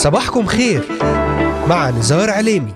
صباحكم 0.00 0.46
خير 0.46 0.82
مع 1.68 1.90
نزار 1.90 2.30
عليمي 2.30 2.72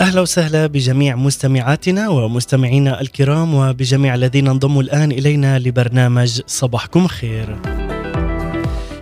أهلا 0.00 0.20
وسهلا 0.20 0.66
بجميع 0.66 1.16
مستمعاتنا 1.16 2.08
ومستمعينا 2.08 3.00
الكرام 3.00 3.54
وبجميع 3.54 4.14
الذين 4.14 4.48
انضموا 4.48 4.82
الآن 4.82 5.12
إلينا 5.12 5.58
لبرنامج 5.58 6.40
صباحكم 6.46 7.06
خير. 7.06 7.73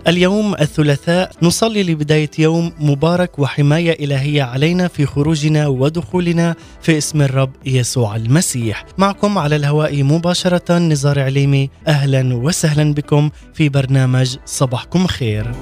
اليوم 0.09 0.55
الثلاثاء 0.55 1.33
نصلي 1.43 1.83
لبداية 1.83 2.31
يوم 2.39 2.73
مبارك 2.81 3.39
وحماية 3.39 4.05
إلهية 4.05 4.43
علينا 4.43 4.89
في 4.89 5.07
خروجنا 5.07 5.67
ودخولنا 5.67 6.55
في 6.81 6.99
اسم 6.99 7.23
الرب 7.23 7.51
يسوع 7.67 8.17
المسيح. 8.17 8.85
معكم 8.99 9.39
على 9.39 9.57
الهواء 9.57 10.03
مباشرة 10.03 10.79
نزار 10.79 11.21
عليمي 11.21 11.71
أهلا 11.89 12.35
وسهلا 12.35 12.95
بكم 12.95 13.31
في 13.55 13.69
برنامج 13.69 14.37
صباحكم 14.47 15.07
خير. 15.07 15.53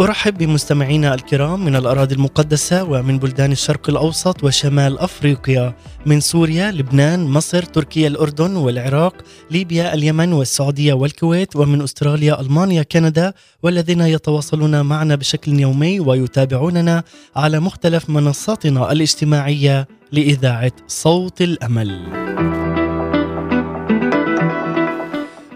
أرحب 0.00 0.38
بمستمعينا 0.38 1.14
الكرام 1.14 1.64
من 1.64 1.76
الأراضي 1.76 2.14
المقدسة 2.14 2.84
ومن 2.84 3.18
بلدان 3.18 3.52
الشرق 3.52 3.90
الأوسط 3.90 4.44
وشمال 4.44 4.98
أفريقيا 4.98 5.74
من 6.06 6.20
سوريا، 6.20 6.70
لبنان، 6.70 7.24
مصر، 7.24 7.62
تركيا، 7.62 8.08
الأردن 8.08 8.56
والعراق، 8.56 9.14
ليبيا، 9.50 9.94
اليمن 9.94 10.32
والسعودية 10.32 10.92
والكويت 10.92 11.56
ومن 11.56 11.82
أستراليا، 11.82 12.40
ألمانيا، 12.40 12.82
كندا 12.82 13.32
والذين 13.62 14.00
يتواصلون 14.00 14.80
معنا 14.80 15.14
بشكل 15.14 15.60
يومي 15.60 16.00
ويتابعوننا 16.00 17.02
على 17.36 17.60
مختلف 17.60 18.10
منصاتنا 18.10 18.92
الاجتماعية 18.92 19.88
لإذاعة 20.12 20.72
صوت 20.88 21.42
الأمل. 21.42 22.79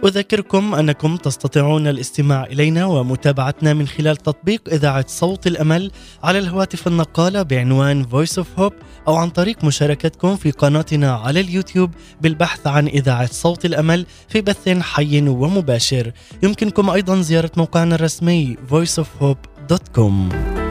أذكركم 0.06 0.74
أنكم 0.74 1.16
تستطيعون 1.16 1.86
الاستماع 1.86 2.44
إلينا 2.44 2.86
ومتابعتنا 2.86 3.74
من 3.74 3.86
خلال 3.88 4.16
تطبيق 4.16 4.68
إذاعة 4.72 5.04
صوت 5.08 5.46
الأمل 5.46 5.90
على 6.22 6.38
الهواتف 6.38 6.86
النقالة 6.86 7.42
بعنوان 7.42 8.04
Voice 8.04 8.42
of 8.42 8.60
Hope 8.60 8.74
أو 9.08 9.16
عن 9.16 9.30
طريق 9.30 9.64
مشاركتكم 9.64 10.36
في 10.36 10.50
قناتنا 10.50 11.14
على 11.14 11.40
اليوتيوب 11.40 11.90
بالبحث 12.20 12.66
عن 12.66 12.86
إذاعة 12.86 13.28
صوت 13.32 13.64
الأمل 13.64 14.06
في 14.28 14.40
بث 14.40 14.68
حي 14.68 15.28
ومباشر. 15.28 16.12
يمكنكم 16.42 16.90
أيضا 16.90 17.20
زيارة 17.20 17.50
موقعنا 17.56 17.94
الرسمي 17.94 18.56
voiceofhope.com 18.70 20.63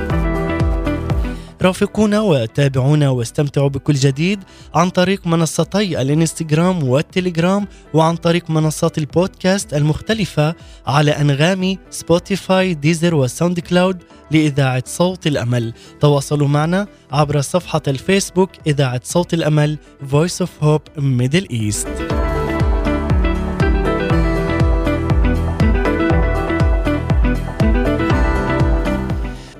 رافقونا 1.64 2.20
وتابعونا 2.20 3.10
واستمتعوا 3.10 3.70
بكل 3.70 3.94
جديد 3.94 4.44
عن 4.76 4.90
طريق 4.90 5.28
منصتي 5.28 6.02
الانستغرام 6.02 6.84
والتليجرام 6.84 7.68
وعن 7.94 8.16
طريق 8.16 8.50
منصات 8.50 8.98
البودكاست 8.98 9.74
المختلفة 9.74 10.56
على 10.88 11.12
أنغامي 11.12 11.80
سبوتيفاي 11.90 12.74
ديزر 12.74 13.16
وساوند 13.16 13.60
كلاود 13.60 14.04
لإذاعة 14.32 14.84
صوت 14.86 15.28
الأمل. 15.28 15.74
تواصلوا 16.00 16.48
معنا 16.48 16.88
عبر 17.12 17.42
صفحة 17.42 17.82
الفيسبوك 17.88 18.50
إذاعة 18.68 19.02
صوت 19.04 19.34
الأمل 19.34 19.78
Voice 20.12 20.46
of 20.46 20.50
Hope 20.66 21.02
Middle 21.02 21.48
East. 21.52 22.23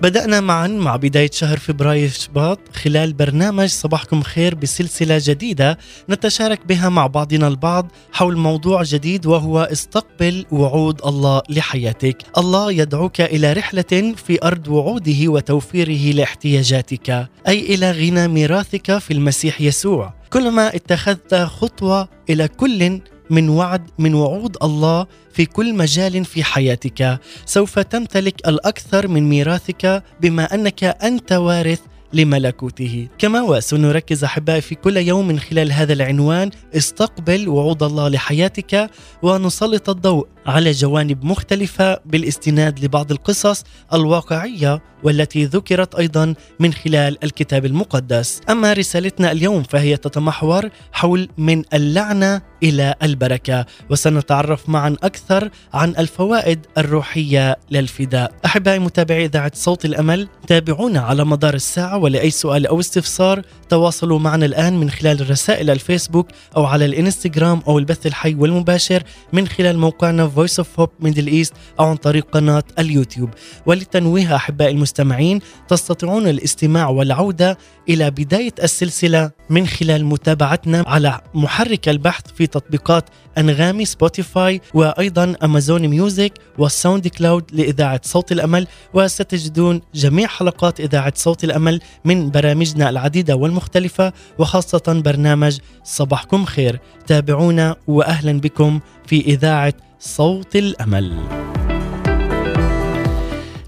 بدأنا 0.04 0.42
معا 0.42 0.68
مع 0.68 0.96
بداية 0.96 1.30
شهر 1.34 1.58
فبراير 1.58 2.10
شباط 2.10 2.60
خلال 2.74 3.14
برنامج 3.14 3.70
صباحكم 3.70 4.22
خير 4.22 4.56
بسلسلة 4.56 5.22
جديدة 5.22 5.78
نتشارك 6.10 6.66
بها 6.66 6.90
مع 6.90 7.08
بعضنا 7.08 7.48
البعض 7.48 7.92
حول 8.12 8.38
موضوع 8.38 8.84
جديد 8.84 9.26
وهو 9.26 9.60
استقبل 9.60 10.46
وعود 10.52 11.02
الله 11.06 11.42
لحياتك. 11.50 12.18
الله 12.38 12.72
يدعوك 12.72 13.22
إلى 13.22 13.54
رحلة 13.54 14.14
في 14.28 14.44
أرض 14.44 14.68
وعوده 14.68 15.28
وتوفيره 15.28 16.14
لاحتياجاتك 16.16 17.28
أي 17.48 17.60
إلى 17.76 17.92
غنى 17.92 18.28
ميراثك 18.28 18.98
في 18.98 19.14
المسيح 19.14 19.62
يسوع. 19.62 20.14
كلما 20.30 20.76
اتخذت 20.76 21.36
خطوة 21.36 22.10
إلى 22.30 22.48
كل 22.48 23.00
من 23.34 23.50
وعد 23.50 23.82
من 24.00 24.14
وعود 24.14 24.58
الله 24.64 25.08
في 25.34 25.46
كل 25.46 25.74
مجال 25.74 26.26
في 26.26 26.44
حياتك. 26.44 27.20
سوف 27.46 27.80
تمتلك 27.80 28.48
الأكثر 28.48 29.08
من 29.08 29.30
ميراثك 29.30 30.04
بما 30.22 30.54
أنك 30.54 30.84
أنت 30.84 31.32
وارث 31.32 31.82
لملكوته. 32.14 33.08
كما 33.18 33.42
وسنركز 33.42 34.24
أحبائي 34.24 34.62
في 34.62 34.76
كل 34.76 34.98
يوم 34.98 35.28
من 35.28 35.40
خلال 35.40 35.72
هذا 35.72 35.94
العنوان 35.94 36.52
استقبل 36.78 37.50
وعود 37.50 37.84
الله 37.84 38.10
لحياتك 38.10 38.90
ونسلط 39.22 39.90
الضوء 39.90 40.28
على 40.46 40.72
جوانب 40.72 41.26
مختلفة 41.26 42.00
بالاستناد 42.06 42.86
لبعض 42.86 43.12
القصص 43.12 43.64
الواقعية 43.94 44.82
والتي 45.04 45.46
ذكرت 45.46 45.96
أيضا 45.96 46.34
من 46.60 46.74
خلال 46.74 47.24
الكتاب 47.24 47.66
المقدس. 47.66 48.42
أما 48.50 48.74
رسالتنا 48.74 49.32
اليوم 49.32 49.64
فهي 49.64 49.98
تتمحور 49.98 50.70
حول 50.92 51.30
من 51.38 51.64
اللعنة 51.74 52.42
إلى 52.64 52.96
البركة 53.04 53.66
وسنتعرف 53.90 54.70
معا 54.70 54.96
أكثر 55.04 55.50
عن 55.74 55.90
الفوائد 55.90 56.66
الروحية 56.78 57.58
للفداء. 57.72 58.32
أحبائي 58.46 58.80
متابعي 58.80 59.26
إذاعة 59.26 59.52
صوت 59.56 59.86
الأمل 59.86 60.28
تابعونا 60.48 61.00
على 61.00 61.26
مدار 61.26 61.54
الساعة 61.54 61.98
ولأي 61.98 62.30
سؤال 62.30 62.68
أو 62.68 62.80
استفسار 62.80 63.42
تواصلوا 63.70 64.20
معنا 64.20 64.46
الآن 64.46 64.80
من 64.80 64.90
خلال 64.90 65.30
رسائل 65.30 65.70
الفيسبوك 65.70 66.28
أو 66.58 66.66
على 66.66 66.86
الإنستغرام 66.86 67.62
أو 67.68 67.80
البث 67.80 68.08
الحي 68.08 68.36
والمباشر 68.36 69.04
من 69.34 69.48
خلال 69.48 69.78
موقعنا 69.80 70.24
Voice 70.36 70.64
of 70.64 70.68
Hope 70.80 71.06
Middle 71.06 71.30
East 71.30 71.54
أو 71.80 71.86
عن 71.86 71.96
طريق 71.96 72.28
قناة 72.32 72.64
اليوتيوب. 72.80 73.30
وللتنويه 73.66 74.36
أحبائي 74.36 74.72
المستمعين 74.72 75.40
تستطيعون 75.68 76.28
الاستماع 76.28 76.90
والعودة 76.90 77.58
إلى 77.90 78.12
بداية 78.12 78.54
السلسلة 78.64 79.32
من 79.50 79.68
خلال 79.68 80.06
متابعتنا 80.06 80.84
على 80.88 81.22
محرك 81.34 81.90
البحث 81.90 82.24
في 82.36 82.48
تطبيقات 82.48 83.10
أنغامي 83.38 83.86
سبوتيفاي 83.86 84.62
وأيضا 84.74 85.36
أمازون 85.44 85.88
ميوزك 85.88 86.34
والساوند 86.58 87.08
كلاود 87.08 87.44
لإذاعة 87.52 88.02
صوت 88.04 88.32
الأمل 88.32 88.68
وستجدون 88.94 89.82
جميع 89.96 90.28
حلقات 90.28 90.80
إذاعة 90.80 91.14
صوت 91.16 91.44
الأمل 91.44 91.80
من 92.06 92.32
برامجنا 92.32 92.90
العديدة 92.90 93.36
والمختلفة 93.36 94.14
وخاصة 94.40 95.02
برنامج 95.06 95.58
صباحكم 95.84 96.46
خير 96.46 96.80
تابعونا 97.08 97.76
واهلا 97.88 98.40
بكم 98.40 98.80
في 99.06 99.22
إذاعة 99.22 99.74
صوت 100.06 100.56
الأمل. 100.56 101.20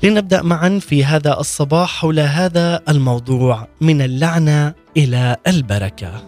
لنبدأ 0.04 0.42
معا 0.42 0.80
في 0.80 1.06
هذا 1.06 1.40
الصباح 1.40 2.00
حول 2.00 2.20
هذا 2.20 2.82
الموضوع 2.90 3.68
من 3.82 4.02
اللعنة 4.02 4.74
إلى 4.98 5.36
البركة. 5.48 6.28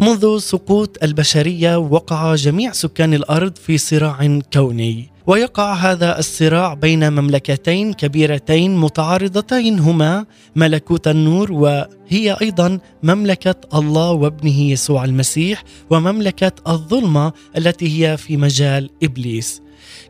منذ 0.00 0.38
سقوط 0.38 1.02
البشرية 1.02 1.76
وقع 1.76 2.34
جميع 2.34 2.72
سكان 2.72 3.14
الأرض 3.14 3.56
في 3.56 3.78
صراع 3.78 4.40
كوني 4.52 5.09
ويقع 5.26 5.74
هذا 5.74 6.18
الصراع 6.18 6.74
بين 6.74 7.12
مملكتين 7.12 7.92
كبيرتين 7.92 8.76
متعارضتين 8.76 9.78
هما 9.78 10.26
ملكوت 10.56 11.08
النور 11.08 11.52
وهي 11.52 12.36
أيضا 12.42 12.78
مملكة 13.02 13.54
الله 13.74 14.10
وابنه 14.10 14.60
يسوع 14.60 15.04
المسيح 15.04 15.64
ومملكة 15.90 16.52
الظلمة 16.68 17.32
التي 17.56 18.06
هي 18.06 18.16
في 18.16 18.36
مجال 18.36 18.90
إبليس. 19.02 19.62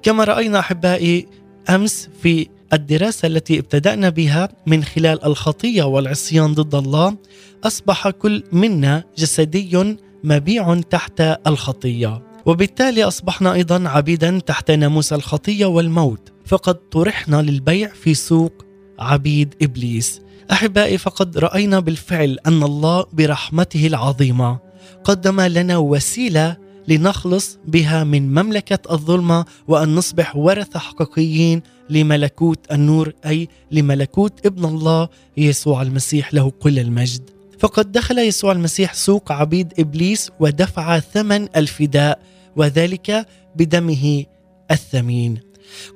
كما 0.03 0.25
رأينا 0.25 0.59
أحبائي 0.59 1.27
أمس 1.71 2.09
في 2.23 2.49
الدراسة 2.73 3.27
التي 3.27 3.59
ابتدأنا 3.59 4.09
بها 4.09 4.49
من 4.67 4.85
خلال 4.85 5.25
الخطية 5.25 5.83
والعصيان 5.83 6.55
ضد 6.55 6.75
الله 6.75 7.17
أصبح 7.65 8.11
كل 8.11 8.43
منا 8.53 9.05
جسدي 9.19 9.97
مبيع 10.25 10.81
تحت 10.81 11.21
الخطية 11.47 12.30
وبالتالي 12.47 13.05
أصبحنا 13.05 13.53
أيضا 13.53 13.89
عبيدا 13.89 14.39
تحت 14.39 14.71
ناموس 14.71 15.13
الخطية 15.13 15.67
والموت. 15.67 16.33
فقد 16.47 16.75
طرحنا 16.75 17.43
للبيع 17.43 17.89
في 17.89 18.15
سوق 18.15 18.53
عبيد 18.99 19.55
إبليس. 19.63 20.21
أحبائي 20.53 20.99
فقد 20.99 21.39
رأينا 21.39 21.81
بالفعل 21.81 22.39
أن 22.47 22.63
الله 22.63 23.07
برحمته 23.13 23.87
العظيمة 23.87 24.59
قدم 25.05 25.41
لنا 25.41 25.77
وسيلة 25.77 26.57
لنخلص 26.89 27.59
بها 27.67 28.05
من 28.05 28.31
مملكة 28.31 28.93
الظلمة 28.93 29.45
وأن 29.69 29.95
نصبح 29.95 30.37
ورثة 30.37 30.79
حقيقيين 30.79 31.63
لملكوت 31.91 32.59
النور 32.73 33.13
أي 33.27 33.49
لملكوت 33.71 34.47
ابن 34.47 34.65
الله 34.65 35.09
يسوع 35.37 35.83
المسيح 35.83 36.35
له 36.35 36.51
كل 36.51 36.79
المجد. 36.79 37.31
فقد 37.61 37.93
دخل 37.93 38.19
يسوع 38.19 38.53
المسيح 38.53 38.95
سوق 38.95 39.33
عبيد 39.33 39.73
إبليس 39.79 40.31
ودفع 40.41 40.99
ثمن 40.99 41.57
الفداء 41.57 42.19
وذلك 42.57 43.27
بدمه 43.57 44.25
الثمين. 44.71 45.41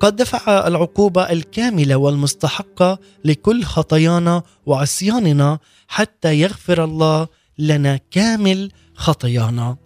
قد 0.00 0.16
دفع 0.16 0.66
العقوبة 0.66 1.22
الكاملة 1.22 1.96
والمستحقة 1.96 2.98
لكل 3.24 3.64
خطايانا 3.64 4.42
وعصياننا 4.66 5.58
حتى 5.88 6.40
يغفر 6.40 6.84
الله 6.84 7.28
لنا 7.58 8.00
كامل 8.10 8.70
خطايانا. 8.94 9.76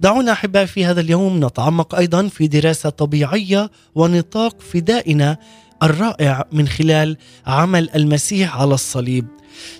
دعونا 0.00 0.32
أحبائي 0.32 0.66
في 0.66 0.84
هذا 0.84 1.00
اليوم 1.00 1.44
نتعمق 1.44 1.94
أيضا 1.94 2.28
في 2.28 2.46
دراسة 2.46 2.90
طبيعية 2.90 3.70
ونطاق 3.94 4.60
فدائنا 4.60 5.38
الرائع 5.82 6.44
من 6.52 6.68
خلال 6.68 7.16
عمل 7.46 7.90
المسيح 7.94 8.56
على 8.56 8.74
الصليب. 8.74 9.26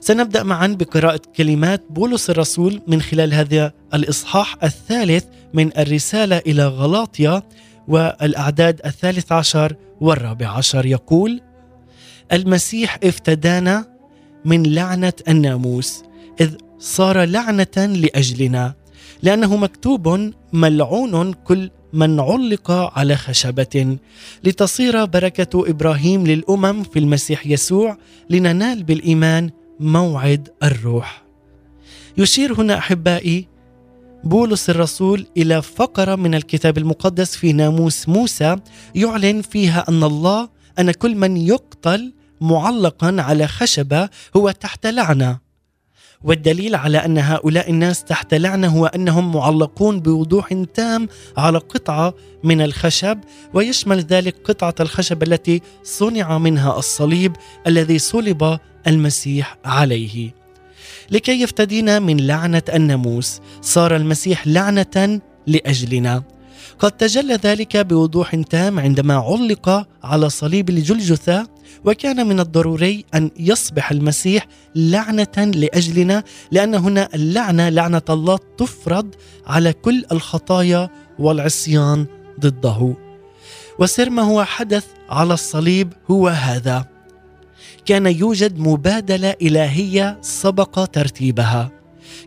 سنبدأ 0.01 0.43
معا 0.43 0.67
بقراءة 0.67 1.21
كلمات 1.37 1.85
بولس 1.91 2.31
الرسول 2.31 2.83
من 2.87 3.03
خلال 3.03 3.35
هذا 3.35 3.73
الإصحاح 3.95 4.57
الثالث 4.65 5.25
من 5.55 5.79
الرسالة 5.79 6.39
إلى 6.39 6.67
غلاطيا 6.67 7.43
والأعداد 7.89 8.81
الثالث 8.87 9.33
عشر 9.33 9.77
والرابع 10.01 10.49
عشر. 10.49 10.87
يقول: 10.87 11.41
المسيح 12.33 12.99
افتدانا 13.05 13.85
من 14.45 14.75
لعنة 14.75 15.13
الناموس 15.29 16.03
إذ 16.41 16.51
صار 16.79 17.25
لعنة 17.25 17.77
لأجلنا 17.77 18.75
لأنه 19.23 19.57
مكتوب 19.57 20.33
ملعون 20.53 21.33
كل 21.33 21.71
من 21.93 22.21
علق 22.21 22.71
على 22.71 23.17
خشبة 23.17 23.97
لتصير 24.45 25.05
بركة 25.05 25.71
إبراهيم 25.71 26.27
للأمم 26.27 26.83
في 26.83 26.99
المسيح 26.99 27.47
يسوع 27.47 27.99
لننال 28.31 28.83
بالإيمان 28.83 29.51
موعد 29.81 30.49
الروح. 30.63 31.25
يشير 32.19 32.61
هنا 32.61 32.79
أحبائي 32.79 33.49
بولس 34.25 34.71
الرسول 34.71 35.27
إلى 35.37 35.63
فقرة 35.63 36.15
من 36.15 36.35
الكتاب 36.35 36.79
المقدس 36.79 37.37
في 37.37 37.53
ناموس 37.53 38.09
موسى 38.09 38.57
يعلن 38.95 39.43
فيها 39.43 39.85
أن 39.89 40.03
الله 40.05 40.49
أن 40.79 40.91
كل 40.91 41.15
من 41.15 41.37
يقتل 41.37 42.13
معلقا 42.41 43.17
على 43.19 43.47
خشبة 43.47 44.09
هو 44.37 44.51
تحت 44.51 44.87
لعنة. 44.87 45.46
والدليل 46.25 46.75
على 46.75 46.99
أن 46.99 47.19
هؤلاء 47.19 47.71
الناس 47.71 48.05
تحت 48.05 48.35
لعنة 48.35 48.69
هو 48.69 48.87
أنهم 48.87 49.33
معلقون 49.33 50.01
بوضوح 50.01 50.55
تام 50.75 51.09
على 51.37 51.59
قطعة 51.59 52.15
من 52.45 52.61
الخشب 52.61 53.19
ويشمل 53.55 54.01
ذلك 54.01 54.35
قطعة 54.45 54.75
الخشب 54.81 55.23
التي 55.23 55.63
صنع 55.83 56.39
منها 56.39 56.79
الصليب 56.79 57.33
الذي 57.67 57.99
صلب 57.99 58.59
المسيح 58.87 59.57
عليه. 59.65 60.35
لكي 61.11 61.43
يفتدينا 61.43 61.99
من 61.99 62.27
لعنة 62.27 62.63
الناموس 62.75 63.41
صار 63.63 63.97
المسيح 63.97 64.47
لعنة 64.47 65.21
لأجلنا. 65.47 66.23
قد 66.79 66.93
تجلى 66.93 67.35
ذلك 67.35 67.77
بوضوح 67.77 68.35
تام 68.35 68.81
عندما 68.81 69.15
علق 69.15 69.87
على 70.03 70.31
صليب 70.31 70.71
الجلجثة 70.71 71.47
وكان 71.85 72.27
من 72.27 72.41
الضروري 72.41 73.05
أن 73.15 73.31
يصبح 73.39 73.91
المسيح 73.91 74.47
لعنة 74.75 75.53
لأجلنا 75.55 76.23
لأن 76.51 76.75
هنا 76.75 77.09
اللعنة 77.15 77.69
لعنة 77.69 78.03
الله 78.11 78.39
تفرض 78.59 79.15
على 79.47 79.73
كل 79.73 80.05
الخطايا 80.13 80.91
والعصيان 81.19 82.07
ضده. 82.41 82.95
وسر 83.79 84.11
ما 84.11 84.23
هو 84.23 84.45
حدث 84.45 84.85
على 85.11 85.35
الصليب 85.35 85.93
هو 86.11 86.29
هذا. 86.29 86.85
كان 87.87 88.07
يوجد 88.07 88.59
مبادلة 88.59 89.35
إلهية 89.43 90.19
سبق 90.21 90.85
ترتيبها. 90.85 91.71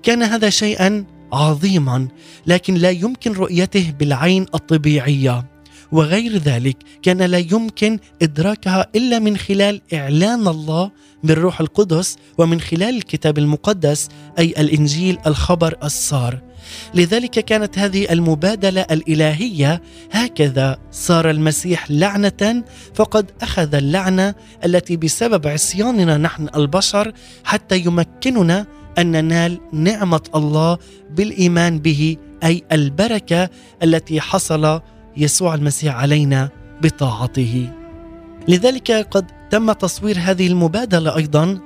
كان 0.03 0.23
هذا 0.23 0.49
شيئا 0.49 1.05
عظيما 1.33 2.07
لكن 2.47 2.73
لا 2.73 2.89
يمكن 2.89 3.33
رؤيته 3.33 3.93
بالعين 3.99 4.45
الطبيعية. 4.55 5.45
وغير 5.91 6.37
ذلك 6.37 6.77
كان 7.03 7.21
لا 7.21 7.37
يمكن 7.37 7.99
إدراكها 8.21 8.87
إلا 8.95 9.19
من 9.19 9.37
خلال 9.37 9.81
إعلان 9.93 10.47
الله 10.47 10.91
بالروح 11.23 11.61
القدس 11.61 12.15
ومن 12.37 12.61
خلال 12.61 12.95
الكتاب 12.95 13.37
المقدس 13.37 14.09
أي 14.39 14.53
الإنجيل 14.57 15.17
الخبر 15.27 15.75
السار 15.83 16.41
لذلك 16.93 17.31
كانت 17.31 17.79
هذه 17.79 18.11
المبادلة 18.11 18.81
الإلهية 18.81 19.81
هكذا 20.11 20.77
صار 20.91 21.29
المسيح 21.29 21.91
لعنة 21.91 22.63
فقد 22.93 23.31
أخذ 23.41 23.75
اللعنة 23.75 24.35
التي 24.65 24.97
بسبب 24.97 25.47
عصياننا 25.47 26.17
نحن 26.17 26.47
البشر 26.55 27.13
حتى 27.43 27.77
يمكننا 27.77 28.65
أن 28.97 29.11
ننال 29.11 29.59
نعمة 29.73 30.21
الله 30.35 30.77
بالإيمان 31.11 31.79
به 31.79 32.17
أي 32.43 32.63
البركة 32.71 33.49
التي 33.83 34.21
حصل 34.21 34.81
يسوع 35.19 35.55
المسيح 35.55 35.95
علينا 35.95 36.49
بطاعته. 36.81 37.69
لذلك 38.47 38.91
قد 38.91 39.25
تم 39.49 39.71
تصوير 39.71 40.17
هذه 40.19 40.47
المبادلة 40.47 41.15
أيضا 41.15 41.59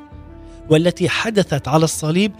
والتي 0.70 1.10
حدثت 1.10 1.68
على 1.68 1.84
الصليب 1.84 2.32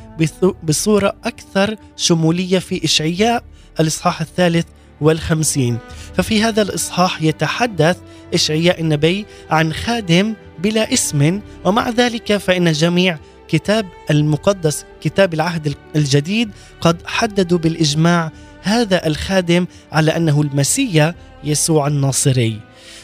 بصورة 0.64 1.14
أكثر 1.24 1.76
شمولية 1.96 2.60
في 2.60 2.86
إشعياء 2.86 3.44
الإصحاح 3.80 4.22
الثالث 4.22 4.66
والخمسين. 5.02 5.78
ففي 6.14 6.44
هذا 6.44 6.62
الإصحاح 6.62 7.22
يتحدث 7.22 7.98
إشعياء 8.34 8.82
النبي 8.82 9.26
عن 9.50 9.74
خادم 9.74 10.34
بلا 10.60 10.94
اسم 10.94 11.42
ومع 11.66 11.90
ذلك 11.90 12.38
فإن 12.38 12.72
جميع 12.72 13.18
كتاب 13.48 13.86
المقدس 14.12 14.86
كتاب 15.02 15.34
العهد 15.34 15.76
الجديد 15.96 16.52
قد 16.82 16.98
حددوا 17.06 17.58
بالإجماع 17.58 18.32
هذا 18.64 19.08
الخادم 19.08 19.68
على 19.92 20.16
أنه 20.16 20.42
المسيا 20.42 21.16
يسوع 21.44 21.88
الناصري. 21.88 22.60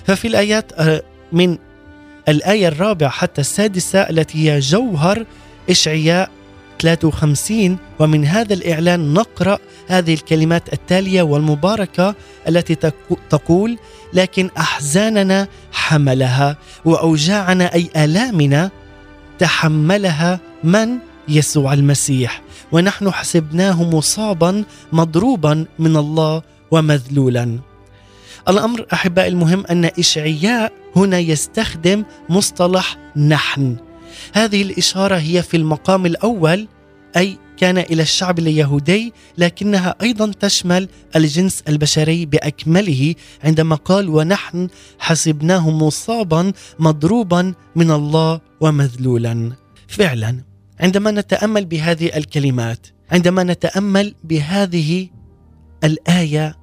ففي 0.05 0.27
الآيات 0.27 0.71
آه، 0.73 1.01
من 1.31 1.57
الآية 2.29 2.67
الرابعة 2.67 3.09
حتى 3.09 3.41
السادسة 3.41 3.99
التي 3.99 4.51
هي 4.51 4.59
جوهر 4.59 5.25
إشعياء 5.69 6.29
53 6.81 7.77
ومن 7.99 8.25
هذا 8.25 8.53
الإعلان 8.53 9.13
نقرأ 9.13 9.57
هذه 9.87 10.13
الكلمات 10.13 10.73
التالية 10.73 11.21
والمباركة 11.21 12.15
التي 12.47 12.75
تقول 13.29 13.77
لكن 14.13 14.49
أحزاننا 14.57 15.47
حملها 15.71 16.57
وأوجاعنا 16.85 17.73
أي 17.73 17.89
آلامنا 17.95 18.71
تحملها 19.39 20.39
من 20.63 20.97
يسوع 21.27 21.73
المسيح. 21.73 22.41
ونحن 22.71 23.11
حسبناه 23.11 23.83
مصابا 23.83 24.63
مضروبا 24.93 25.65
من 25.79 25.97
الله 25.97 26.41
ومذلولا. 26.71 27.59
الأمر 28.49 28.85
أحبائي 28.93 29.27
المهم 29.27 29.65
أن 29.65 29.85
إشعياء 29.85 30.73
هنا 30.95 31.19
يستخدم 31.19 32.03
مصطلح 32.29 32.97
نحن. 33.17 33.75
هذه 34.33 34.61
الإشارة 34.61 35.15
هي 35.15 35.41
في 35.41 35.57
المقام 35.57 36.05
الأول 36.05 36.67
أي 37.17 37.37
كان 37.57 37.77
إلى 37.77 38.01
الشعب 38.01 38.39
اليهودي 38.39 39.13
لكنها 39.37 39.95
أيضا 40.01 40.31
تشمل 40.39 40.89
الجنس 41.15 41.63
البشري 41.67 42.25
بأكمله 42.25 43.15
عندما 43.43 43.75
قال 43.75 44.09
ونحن 44.09 44.67
حسبناه 44.99 45.69
مصابا 45.69 46.51
مضروبا 46.79 47.53
من 47.75 47.91
الله 47.91 48.41
ومذلولا. 48.61 49.51
فعلا 49.87 50.48
عندما 50.79 51.11
نتأمل 51.11 51.65
بهذه 51.65 52.17
الكلمات 52.17 52.87
عندما 53.11 53.43
نتأمل 53.43 54.15
بهذه 54.23 55.09
الآية 55.83 56.57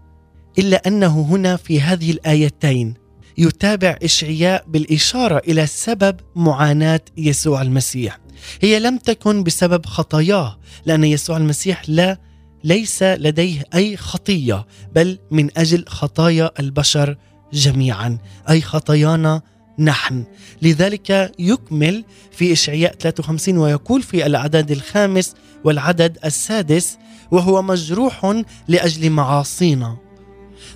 إلا 0.59 0.89
أنه 0.89 1.21
هنا 1.21 1.57
في 1.57 1.81
هذه 1.81 2.11
الآيتين 2.11 2.95
يتابع 3.39 3.97
إشعياء 4.03 4.65
بالإشارة 4.69 5.43
إلى 5.49 5.67
سبب 5.67 6.17
معاناة 6.37 7.01
يسوع 7.17 7.63
المسيح. 7.63 8.19
هي 8.63 8.79
لم 8.79 8.99
تكن 8.99 9.43
بسبب 9.43 9.87
خطاياه 9.87 10.59
لأن 10.87 11.05
يسوع 11.05 11.37
المسيح 11.37 11.83
لا 11.89 12.19
ليس 12.65 13.03
لديه 13.03 13.65
أي 13.75 13.97
خطية 13.97 14.67
بل 14.95 15.19
من 15.31 15.59
أجل 15.59 15.85
خطايا 15.89 16.51
البشر 16.61 17.17
جميعا. 17.53 18.19
أي 18.51 18.61
خطايانا 18.61 19.43
نحن. 19.79 20.25
لذلك 20.63 21.33
يكمل 21.39 22.05
في 22.33 22.53
إشعياء 22.53 22.95
53 22.95 23.59
ويقول 23.59 24.03
في 24.03 24.27
العدد 24.27 24.71
الخامس 24.71 25.35
والعدد 25.65 26.19
السادس 26.25 26.99
وهو 27.31 27.63
مجروح 27.63 28.43
لأجل 28.69 29.11
معاصينا 29.11 29.97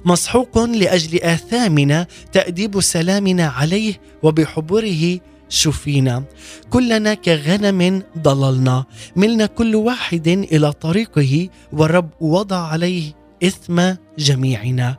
مسحوق 0.05 0.59
لأجل 0.59 1.21
آثامنا 1.21 2.07
تأديب 2.33 2.81
سلامنا 2.81 3.47
عليه 3.47 4.01
وبحبره 4.23 5.21
شفينا. 5.49 6.25
كلنا 6.71 7.15
كغنم 7.15 8.03
ضللنا. 8.19 8.85
ملنا 9.17 9.47
كل 9.47 9.75
واحد 9.75 10.29
إلى 10.29 10.73
طريقه 10.73 11.49
والرب 11.73 12.11
وضع 12.21 12.57
عليه 12.57 13.13
إثم 13.43 13.83
جميعنا. 14.19 14.97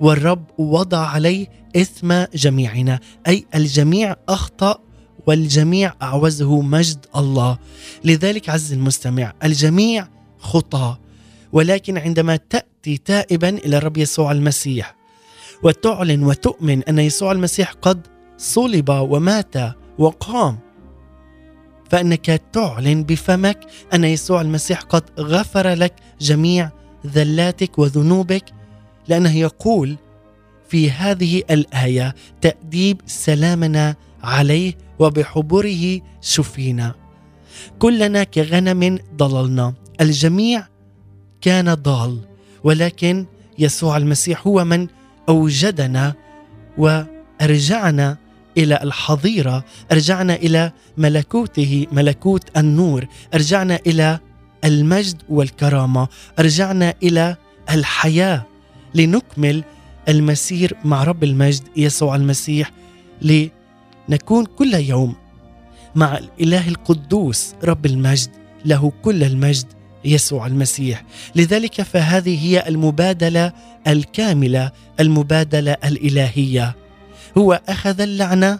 والرب 0.00 0.44
وضع 0.58 0.98
عليه 0.98 1.46
إثم 1.76 2.24
جميعنا. 2.34 3.00
أي 3.26 3.46
الجميع 3.54 4.16
أخطأ 4.28 4.78
والجميع 5.26 5.92
أعوزه 6.02 6.60
مجد 6.60 7.06
الله. 7.16 7.58
لذلك 8.04 8.50
عز 8.50 8.72
المستمع 8.72 9.32
الجميع 9.44 10.08
خطى 10.38 10.96
ولكن 11.52 11.98
عندما 11.98 12.36
تأتي 12.36 12.96
تائبا 12.96 13.48
إلى 13.48 13.76
الرب 13.76 13.96
يسوع 13.96 14.32
المسيح 14.32 14.96
وتعلن 15.62 16.24
وتؤمن 16.24 16.82
أن 16.82 16.98
يسوع 16.98 17.32
المسيح 17.32 17.72
قد 17.72 18.06
صلب 18.38 18.88
ومات 18.88 19.54
وقام 19.98 20.58
فإنك 21.90 22.42
تعلن 22.52 23.02
بفمك 23.02 23.60
أن 23.94 24.04
يسوع 24.04 24.40
المسيح 24.40 24.80
قد 24.80 25.02
غفر 25.20 25.68
لك 25.68 25.94
جميع 26.20 26.70
ذلاتك 27.06 27.78
وذنوبك 27.78 28.44
لأنه 29.08 29.36
يقول 29.36 29.96
في 30.68 30.90
هذه 30.90 31.42
الآية 31.50 32.14
تأديب 32.40 33.00
سلامنا 33.06 33.94
عليه 34.22 34.74
وبحبره 34.98 36.00
شفينا 36.20 36.94
كلنا 37.78 38.24
كغنم 38.24 38.98
ضللنا. 39.16 39.74
الجميع 40.00 40.66
كان 41.40 41.74
ضال 41.74 42.20
ولكن 42.64 43.26
يسوع 43.58 43.96
المسيح 43.96 44.46
هو 44.46 44.64
من 44.64 44.86
أوجدنا 45.28 46.14
وأرجعنا 46.78 48.16
إلى 48.58 48.78
الحظيرة 48.82 49.64
أرجعنا 49.92 50.34
إلى 50.34 50.72
ملكوته 50.96 51.86
ملكوت 51.92 52.58
النور 52.58 53.06
أرجعنا 53.34 53.78
إلى 53.86 54.18
المجد 54.64 55.22
والكرامة 55.28 56.08
أرجعنا 56.38 56.94
إلى 57.02 57.36
الحياة. 57.70 58.46
لنكمل 58.94 59.64
المسير 60.08 60.76
مع 60.84 61.04
رب 61.04 61.24
المجد 61.24 61.62
يسوع 61.76 62.16
المسيح 62.16 62.70
لنكون 63.22 64.46
كل 64.46 64.74
يوم 64.74 65.14
مع 65.94 66.18
الإله 66.18 66.68
القدوس 66.68 67.54
رب 67.64 67.86
المجد 67.86 68.30
له 68.64 68.92
كل 69.02 69.24
المجد 69.24 69.66
يسوع 70.04 70.46
المسيح. 70.46 71.04
لذلك 71.34 71.82
فهذه 71.82 72.46
هي 72.46 72.68
المبادلة 72.68 73.52
الكاملة 73.86 74.72
المبادلة 75.00 75.76
الإلهية. 75.84 76.76
هو 77.38 77.60
أخذ 77.68 78.00
اللعنة 78.00 78.58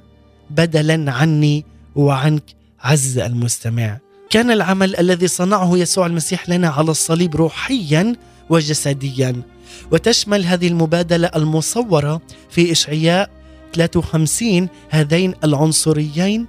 بدلا 0.51 1.13
عني 1.13 1.65
وعنك 1.95 2.43
عز 2.81 3.19
المستمع. 3.19 3.99
كان 4.31 4.51
العمل 4.51 4.97
الذي 4.97 5.29
صنعه 5.29 5.79
يسوع 5.79 6.07
المسيح 6.07 6.49
لنا 6.49 6.69
على 6.69 6.91
الصليب 6.91 7.37
روحيا 7.37 8.17
وجسديا. 8.51 9.43
وتشمل 9.93 10.45
هذه 10.45 10.69
المبادلة 10.69 11.31
المصورة 11.37 12.21
في 12.51 12.73
إشعياء 12.73 13.31
53 13.75 14.69
هذين 14.91 15.35
العنصريين 15.45 16.47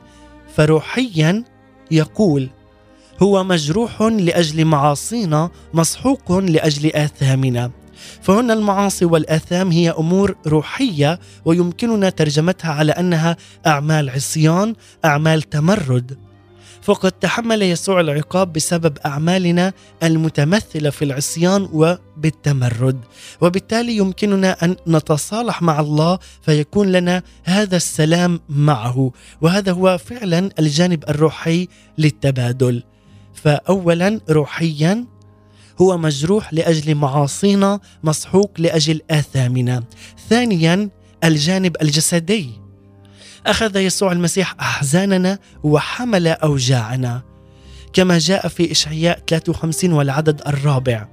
فروحيا 0.55 1.43
يقول 1.91 2.50
هو 3.21 3.43
مجروح 3.43 4.01
لأجل 4.01 4.65
معاصينا 4.65 5.50
مسحوق 5.74 6.31
لأجل 6.31 6.91
آثامنا. 6.95 7.71
فهنا 8.21 8.53
المعاصي 8.53 9.05
والآثام 9.05 9.71
هي 9.71 9.89
أمور 9.89 10.36
روحية 10.47 11.19
ويمكننا 11.45 12.09
ترجمتها 12.09 12.71
على 12.71 12.91
أنها 12.91 13.38
أعمال 13.67 14.09
عصيان 14.09 14.75
أعمال 15.05 15.41
تمرد. 15.41 16.26
فقد 16.88 17.12
تحمل 17.12 17.62
يسوع 17.62 18.00
العقاب 18.00 18.53
بسبب 18.53 18.98
أعمالنا 19.06 19.74
المتمثلة 20.03 20.89
في 20.89 21.06
العصيان 21.06 21.70
وبالتمرد. 21.74 23.00
وبالتالي 23.41 23.98
يمكننا 23.98 24.65
أن 24.65 24.75
نتصالح 24.88 25.62
مع 25.62 25.79
الله 25.79 26.20
فيكون 26.41 26.91
لنا 26.91 27.24
هذا 27.44 27.75
السلام 27.75 28.39
معه. 28.50 29.12
وهذا 29.41 29.72
هو 29.72 29.98
فعلا 29.98 30.50
الجانب 30.60 31.03
الروحي 31.10 31.67
للتبادل. 31.98 32.84
فاولا 33.34 34.20
روحيا 34.29 35.06
هو 35.82 35.98
مجروح 35.98 36.53
لأجل 36.53 36.96
معاصينا 36.96 37.79
مسحوق 38.03 38.51
لأجل 38.58 39.01
آثامنا. 39.12 39.84
ثانيا 40.29 40.89
الجانب 41.24 41.75
الجسدي. 41.82 42.66
أخذ 43.48 43.77
يسوع 43.77 44.12
المسيح 44.12 44.56
أحزاننا 44.60 45.39
وحمل 45.63 46.27
أوجاعنا. 46.27 47.22
كما 47.94 48.18
جاء 48.18 48.48
في 48.48 48.72
إشعياء 48.72 49.20
53 49.27 49.94
والعدد 49.94 50.42
الرابع. 50.48 51.08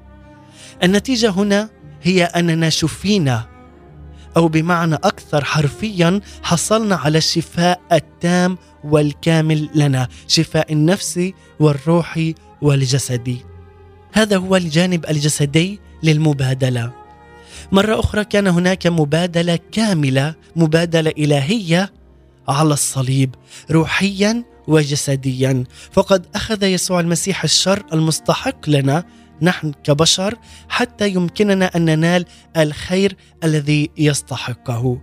النتيجة 0.83 1.31
هنا 1.31 1.71
هي 2.03 2.25
أننا 2.25 2.71
شفينا 2.71 3.47
أو 4.37 4.49
بمعنى 4.49 4.95
أكثر 4.95 5.45
حرفيا 5.45 6.21
حصلنا 6.43 6.97
على 6.97 7.19
الشفاء 7.19 7.81
التام 7.93 8.59
والكامل 8.85 9.69
لنا 9.75 10.09
شفاء 10.29 10.73
النفسي 10.73 11.35
والروحي 11.61 12.35
والجسدي 12.63 13.39
هذا 14.13 14.37
هو 14.37 14.57
الجانب 14.57 15.07
الجسدي 15.11 15.81
للمبادلة. 16.03 16.93
مرة 17.73 18.01
أخرى 18.01 18.25
كان 18.25 18.47
هناك 18.47 18.87
مبادلة 18.87 19.59
كاملة 19.73 20.35
مبادلة 20.57 21.13
إلهية 21.19 21.93
على 22.49 22.73
الصليب 22.75 23.35
روحيا 23.71 24.45
وجسديا. 24.69 25.65
فقد 25.93 26.27
أخذ 26.35 26.63
يسوع 26.63 27.01
المسيح 27.01 27.45
الشر 27.45 27.83
المستحق 27.93 28.69
لنا 28.69 29.05
نحن 29.43 29.73
كبشر 29.85 30.35
حتى 30.69 31.09
يمكننا 31.09 31.77
أن 31.77 31.85
ننال 31.85 32.25
الخير 32.57 33.17
الذي 33.45 33.91
يستحقه. 33.99 35.01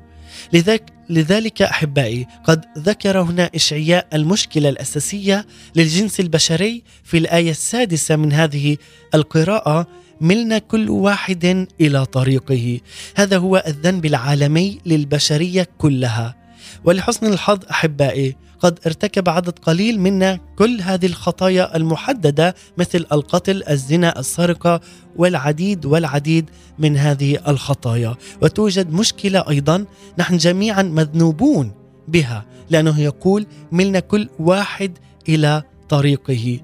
لذلك 0.54 0.84
لذلك 1.10 1.62
أحبائي 1.62 2.28
قد 2.44 2.66
ذكر 2.78 3.22
هنا 3.22 3.50
إشعياء 3.56 4.08
المشكلة 4.14 4.70
الأساسية 4.70 5.46
للجنس 5.76 6.20
البشري 6.20 6.84
في 7.04 7.18
الآية 7.18 7.52
السادسة 7.52 8.16
من 8.16 8.34
هذه 8.34 8.78
القراءة 9.16 9.88
ملنا 10.22 10.58
كل 10.58 10.90
واحد 10.90 11.68
إلى 11.82 12.06
طريقه. 12.06 12.80
هذا 13.16 13.38
هو 13.38 13.64
الذنب 13.68 14.06
العالمي 14.06 14.80
للبشرية 14.86 15.68
كلها. 15.78 16.41
ولحسن 16.86 17.34
الحظ 17.34 17.60
أحبائي 17.72 18.36
قد 18.60 18.80
ارتكب 18.86 19.30
عدد 19.30 19.60
قليل 19.60 20.00
منا 20.00 20.40
كل 20.58 20.82
هذه 20.82 21.06
الخطايا 21.06 21.76
المحددة 21.78 22.56
مثل 22.78 23.06
القتل، 23.12 23.64
الزنا، 23.70 24.20
السرقة 24.20 24.82
والعديد 25.16 25.86
والعديد 25.86 26.50
من 26.80 26.98
هذه 26.98 27.38
الخطايا، 27.48 28.16
وتوجد 28.42 28.94
مشكلة 28.94 29.50
أيضا 29.50 29.86
نحن 30.18 30.38
جميعا 30.38 30.82
مذنوبون 30.82 31.72
بها 32.08 32.46
لأنه 32.70 33.00
يقول 33.00 33.46
ملنا 33.72 34.00
كل 34.00 34.30
واحد 34.40 34.98
إلى 35.30 35.64
طريقه. 35.90 36.60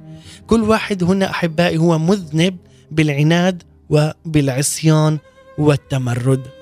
كل 0.48 0.64
واحد 0.64 1.04
هنا 1.04 1.30
أحبائي 1.30 1.78
هو 1.78 2.00
مذنب 2.00 2.58
بالعناد 2.92 3.64
وبالعصيان 3.90 5.18
والتمرد. 5.58 6.57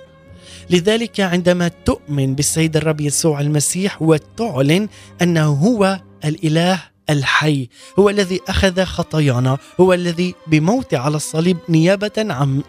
لذلك 0.69 1.19
عندما 1.19 1.67
تؤمن 1.85 2.35
بالسيد 2.35 2.77
الرب 2.77 3.01
يسوع 3.01 3.41
المسيح 3.41 4.01
وتعلن 4.01 4.87
أنه 5.21 5.45
هو 5.45 5.99
الإله 6.25 6.83
الحي 7.09 7.69
هو 7.99 8.09
الذي 8.09 8.39
أخذ 8.47 8.83
خطايانا 8.83 9.57
هو 9.79 9.93
الذي 9.93 10.35
بموته 10.47 10.97
على 10.97 11.15
الصليب 11.15 11.57
نيابة 11.69 12.11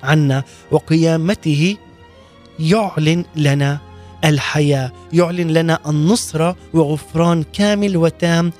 عنا 0.02 0.44
وقيامته 0.70 1.76
يعلن 2.58 3.24
لنا 3.36 3.78
الحياة 4.24 4.92
يعلن 5.12 5.50
لنا 5.50 5.78
النصرة 5.86 6.56
وغفران 6.74 7.44
كامل 7.52 7.96
وتام 7.96 8.52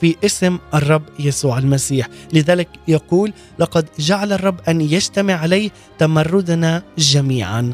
في 0.00 0.16
اسم 0.24 0.58
الرب 0.74 1.02
يسوع 1.18 1.58
المسيح. 1.58 2.08
لذلك 2.32 2.68
يقول 2.88 3.32
لقد 3.58 3.88
جعل 3.98 4.32
الرب 4.32 4.60
أن 4.68 4.80
يجتمع 4.80 5.34
عليه 5.34 5.70
تمردنا 5.98 6.82
جميعا. 6.98 7.72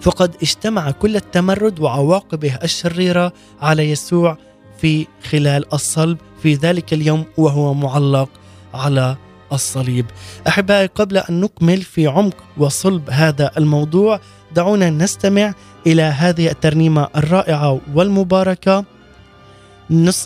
فقد 0.00 0.36
اجتمع 0.42 0.90
كل 0.90 1.16
التمرد 1.16 1.80
وعواقبه 1.80 2.58
الشريرة 2.62 3.32
على 3.60 3.90
يسوع 3.90 4.36
في 4.78 5.06
خلال 5.30 5.74
الصلب 5.74 6.18
في 6.42 6.54
ذلك 6.54 6.92
اليوم 6.92 7.24
وهو 7.36 7.74
معلق 7.74 8.28
على 8.74 9.16
الصليب. 9.52 10.06
أحبائي 10.48 10.86
قبل 10.86 11.16
أن 11.18 11.40
نكمل 11.40 11.82
في 11.82 12.06
عمق 12.06 12.36
وصلب 12.56 13.10
هذا 13.10 13.50
الموضوع 13.58 14.20
دعونا 14.54 14.90
نستمع 14.90 15.54
إلى 15.86 16.02
هذه 16.02 16.50
الترنيمة 16.50 17.08
الرائعة 17.16 17.80
والمباركة 17.94 18.84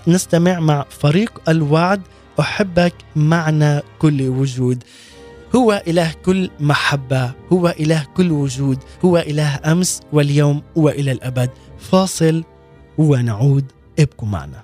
نستمع 0.07 0.61
مع 0.61 0.85
فريق 0.91 1.41
الوعد 1.49 2.03
أحبك 2.41 2.95
معنا 3.17 3.83
كل 3.99 4.29
وجود. 4.29 4.85
هو 5.57 5.83
إله 5.89 6.13
كل 6.25 6.51
محبة 6.61 7.33
هو 7.53 7.69
إله 7.81 8.07
كل 8.17 8.33
وجود 8.33 8.79
هو 9.05 9.19
إله 9.19 9.61
أمس 9.73 10.01
واليوم 10.13 10.63
وإلى 10.77 11.13
الأبد. 11.13 11.51
فاصل 11.79 12.45
ونعود 12.99 13.65
ابقوا 13.99 14.29
معنا. 14.29 14.63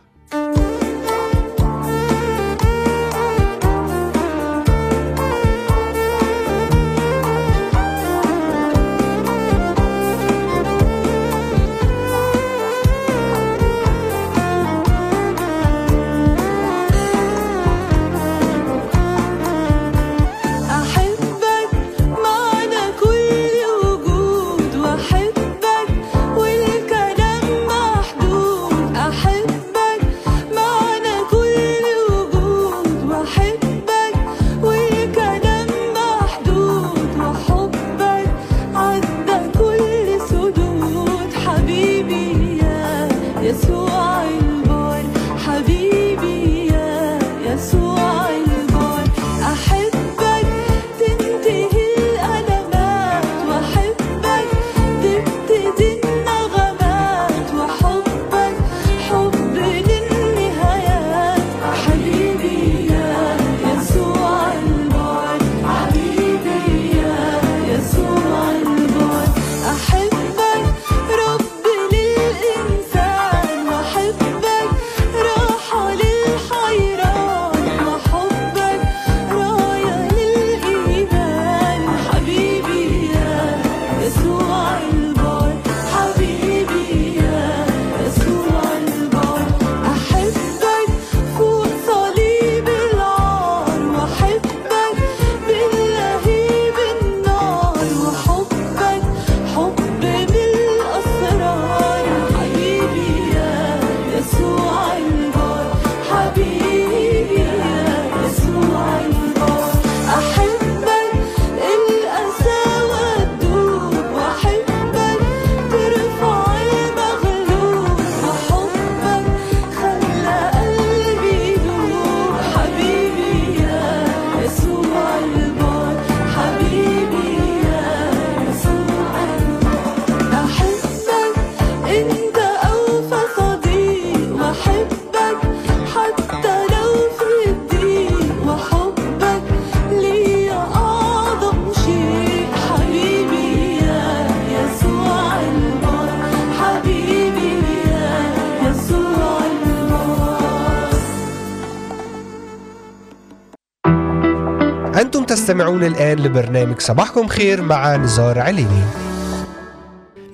تستمعون 155.80 155.96
الآن 155.96 156.18
لبرنامج 156.18 156.80
صباحكم 156.80 157.26
خير 157.26 157.62
مع 157.62 157.96
نزار 157.96 158.38
عليني. 158.38 158.82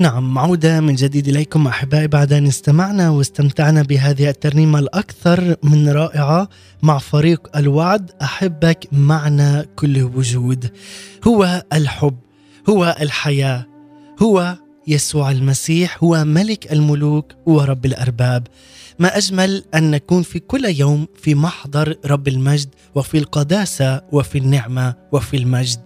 نعم 0.01 0.39
عودة 0.39 0.81
من 0.81 0.95
جديد 0.95 1.29
إليكم 1.29 1.67
أحبائي 1.67 2.07
بعد 2.07 2.33
أن 2.33 2.47
استمعنا 2.47 3.11
واستمتعنا 3.11 3.83
بهذه 3.83 4.29
الترنيمة 4.29 4.79
الأكثر 4.79 5.57
من 5.63 5.89
رائعة 5.89 6.49
مع 6.83 6.99
فريق 6.99 7.57
الوعد. 7.57 8.11
أحبك 8.23 8.89
معنا 8.93 9.67
كل 9.77 10.03
وجود. 10.03 10.71
هو 11.27 11.63
الحب 11.73 12.17
هو 12.69 12.97
الحياة 13.01 13.67
هو 14.23 14.57
يسوع 14.87 15.31
المسيح 15.31 15.99
هو 16.05 16.25
ملك 16.25 16.73
الملوك 16.73 17.33
ورب 17.47 17.87
الأرباب. 17.87 18.47
ما 18.99 19.17
أجمل 19.17 19.65
أن 19.75 19.91
نكون 19.91 20.23
في 20.23 20.39
كل 20.39 20.65
يوم 20.65 21.07
في 21.23 21.35
محضر 21.35 21.97
رب 22.07 22.29
المجد 22.29 22.69
وفي 22.95 23.19
القداسة 23.19 24.03
وفي 24.13 24.39
النعمة 24.39 24.95
وفي 25.13 25.37
المجد. 25.37 25.81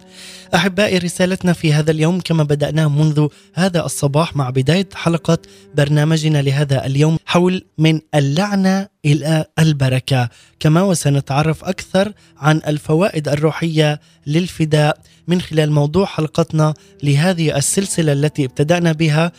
أحبائي 0.55 0.97
رسالتنا 0.97 1.53
في 1.53 1.73
هذا 1.73 1.91
اليوم 1.91 2.19
كما 2.19 2.43
بدأناه 2.43 2.87
منذ 2.87 3.27
هذا 3.53 3.85
الصباح 3.85 4.35
مع 4.35 4.49
بداية 4.49 4.89
حلقة 4.93 5.37
برنامجنا 5.75 6.41
لهذا 6.41 6.85
اليوم 6.85 7.17
حول 7.25 7.65
من 7.77 7.99
اللعنة 8.15 8.87
إلى 9.05 9.45
البركة. 9.59 10.29
كما 10.59 10.81
وسنتعرف 10.81 11.63
أكثر 11.63 12.13
عن 12.37 12.61
الفوائد 12.67 13.27
الروحية 13.27 13.99
للفداء 14.27 14.97
من 15.27 15.41
خلال 15.41 15.71
موضوع 15.71 16.05
حلقتنا 16.05 16.73
لهذه 17.03 17.57
السلسلة 17.57 18.13
التي 18.13 18.45
ابتدأنا 18.45 18.91
بها 18.91 19.31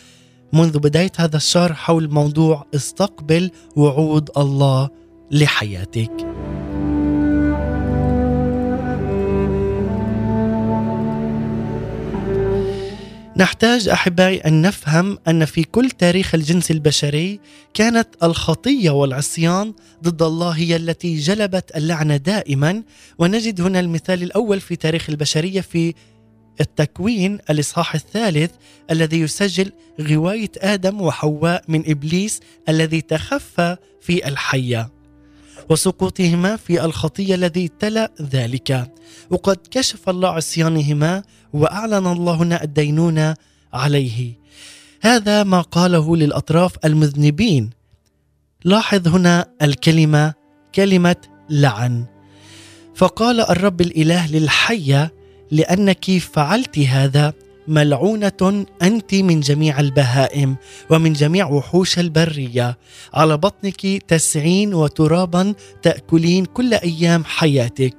منذ 0.52 0.78
بداية 0.78 1.12
هذا 1.16 1.36
الشهر 1.36 1.72
حول 1.72 2.10
موضوع 2.10 2.66
استقبل 2.74 3.50
وعود 3.76 4.30
الله 4.36 4.90
لحياتك. 5.30 6.26
نحتاج 13.36 13.88
أحبائي 13.88 14.38
أن 14.38 14.62
نفهم 14.62 15.18
أن 15.28 15.44
في 15.44 15.64
كل 15.64 15.90
تاريخ 15.90 16.34
الجنس 16.34 16.70
البشري 16.70 17.40
كانت 17.74 18.08
الخطية 18.22 18.90
والعصيان 18.90 19.72
ضد 20.04 20.22
الله 20.22 20.50
هي 20.50 20.76
التي 20.76 21.18
جلبت 21.18 21.76
اللعنه 21.76 22.16
دائما. 22.16 22.82
ونجد 23.18 23.60
هنا 23.60 23.80
المثال 23.80 24.22
الأول 24.22 24.60
في 24.60 24.76
تاريخ 24.76 25.10
البشرية 25.10 25.60
في 25.60 25.94
التكوين 26.60 27.38
الإصحاح 27.50 27.94
الثالث 27.94 28.50
الذي 28.90 29.20
يسجل 29.20 29.72
غواية 30.00 30.50
آدم 30.58 31.00
وحواء 31.00 31.64
من 31.68 31.90
إبليس 31.90 32.40
الذي 32.68 33.00
تخفى 33.00 33.76
في 34.00 34.28
الحية 34.28 34.90
وسقوطهما 35.70 36.56
في 36.56 36.84
الخطيه 36.84 37.34
الذي 37.34 37.68
تلا 37.68 38.12
ذلك. 38.22 38.92
وقد 39.30 39.56
كشف 39.70 40.08
الله 40.08 40.28
عصيانهما 40.28 41.22
وأعلن 41.52 42.06
الله 42.06 42.34
هنا 42.34 42.62
الدينونه 42.62 43.34
عليه. 43.72 44.38
هذا 45.00 45.42
ما 45.42 45.60
قاله 45.60 46.16
للأطراف 46.16 46.72
المذنبين. 46.84 47.70
لاحظ 48.64 49.08
هنا 49.08 49.46
الكلمة 49.62 50.34
كلمة 50.74 51.16
لعن. 51.50 52.04
فقال 52.94 53.40
الرب 53.40 53.80
الإله 53.80 54.32
للحية 54.32 55.21
لأنك 55.52 56.18
فعلت 56.18 56.78
هذا؟ 56.78 57.32
ملعونة 57.68 58.66
أنت 58.82 59.14
من 59.14 59.40
جميع 59.40 59.80
البهائم 59.80 60.56
ومن 60.90 61.12
جميع 61.12 61.46
وحوش 61.46 61.98
البرية. 61.98 62.78
على 63.14 63.36
بطنك 63.36 63.86
تسعين 64.08 64.74
وترابا 64.74 65.54
تأكلين 65.82 66.44
كل 66.44 66.74
أيام 66.74 67.24
حياتك. 67.24 67.96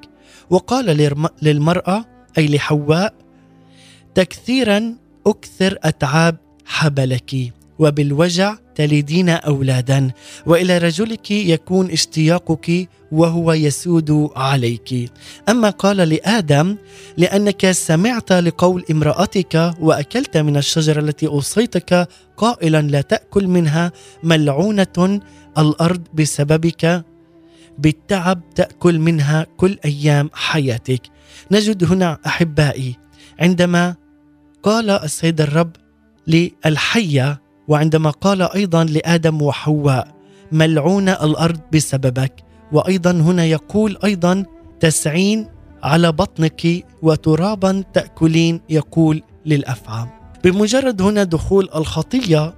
وقال 0.50 0.86
للمرأة 1.42 2.06
أي 2.38 2.48
لحواء 2.48 3.14
تكثيرا 4.16 4.96
أكثر 5.28 5.78
أتعاب 5.84 6.38
حبلك. 6.66 7.54
وبالوجع 7.80 8.56
تلدين 8.76 9.30
أولادا 9.30 10.12
وإلى 10.46 10.78
رجلك 10.78 11.32
يكون 11.32 11.92
اشتياقك 11.92 12.90
وهو 13.12 13.54
يسود 13.54 14.30
عليك. 14.36 15.12
أما 15.50 15.70
قال 15.70 15.98
لآدم 15.98 16.78
لأنك 17.18 17.72
سمعت 17.72 18.32
لقول 18.32 18.84
امرأتك 18.92 19.74
وأكلت 19.80 20.38
من 20.38 20.58
الشجرة 20.58 21.00
التي 21.00 21.28
أوصيتك 21.28 22.08
قائلا 22.38 22.82
لا 22.82 23.02
تأكل 23.02 23.48
منها 23.48 23.92
ملعونة 24.24 25.20
الأرض 25.58 26.02
بسببك. 26.14 27.06
بالتعب 27.78 28.42
تأكل 28.56 29.00
منها 29.00 29.46
كل 29.58 29.78
أيام 29.86 30.30
حياتك. 30.34 31.02
نجد 31.52 31.84
هنا 31.84 32.20
أحبائي 32.26 32.96
عندما 33.40 33.96
قال 34.64 34.90
السيد 34.90 35.42
الرب 35.42 35.72
للحية 36.28 37.43
وعندما 37.68 38.10
قال 38.10 38.42
أيضا 38.42 38.84
لآدم 38.84 39.42
وحواء 39.42 40.08
ملعون 40.52 41.10
الأرض 41.10 41.60
بسببك. 41.74 42.44
وأيضا 42.72 43.12
هنا 43.12 43.46
يقول 43.46 43.98
أيضا 44.04 44.46
تسعين 44.80 45.48
على 45.84 46.12
بطنك 46.12 46.86
وترابا 47.02 47.84
تأكلين 47.94 48.62
يقول 48.70 49.24
للافعى 49.46 50.08
بمجرد 50.44 51.02
هنا 51.02 51.24
دخول 51.24 51.70
الخطية 51.76 52.54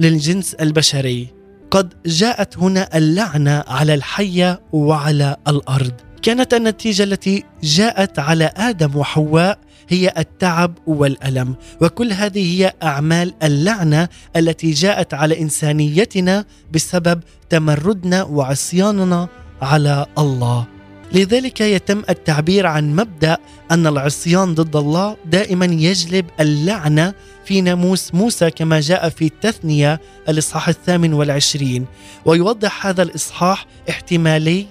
للجنس 0.00 0.54
البشري 0.54 1.28
قد 1.70 1.94
جاءت 2.06 2.58
هنا 2.58 2.96
اللعنة 2.98 3.64
على 3.68 3.94
الحية 3.94 4.60
وعلى 4.72 5.36
الأرض. 5.48 5.92
كانت 6.22 6.54
النتيجة 6.54 7.02
التي 7.02 7.44
جاءت 7.62 8.18
على 8.18 8.50
آدم 8.56 8.96
وحواء 8.96 9.58
هي 9.88 10.12
التعب 10.18 10.78
والألم. 10.86 11.54
وكل 11.80 12.12
هذه 12.12 12.60
هي 12.60 12.72
أعمال 12.82 13.34
اللعنة 13.42 14.08
التي 14.36 14.70
جاءت 14.70 15.14
على 15.14 15.40
إنسانيتنا 15.40 16.44
بسبب 16.72 17.20
تمردنا 17.50 18.22
وعصياننا 18.22 19.28
على 19.62 20.06
الله. 20.18 20.66
لذلك 21.12 21.60
يتم 21.60 22.02
التعبير 22.10 22.66
عن 22.66 22.96
مبدأ 22.96 23.36
أن 23.70 23.86
العصيان 23.86 24.54
ضد 24.54 24.76
الله 24.76 25.16
دائما 25.24 25.64
يجلب 25.64 26.26
اللعنة 26.40 27.14
في 27.44 27.60
ناموس 27.60 28.14
موسى 28.14 28.50
كما 28.50 28.80
جاء 28.80 29.08
في 29.08 29.24
التثنية 29.24 30.00
الإصحاح 30.28 30.68
الثامن 30.68 31.12
والعشرين. 31.14 31.86
ويوضح 32.24 32.86
هذا 32.86 33.02
الإصحاح 33.02 33.66
احتمالي 33.90 34.66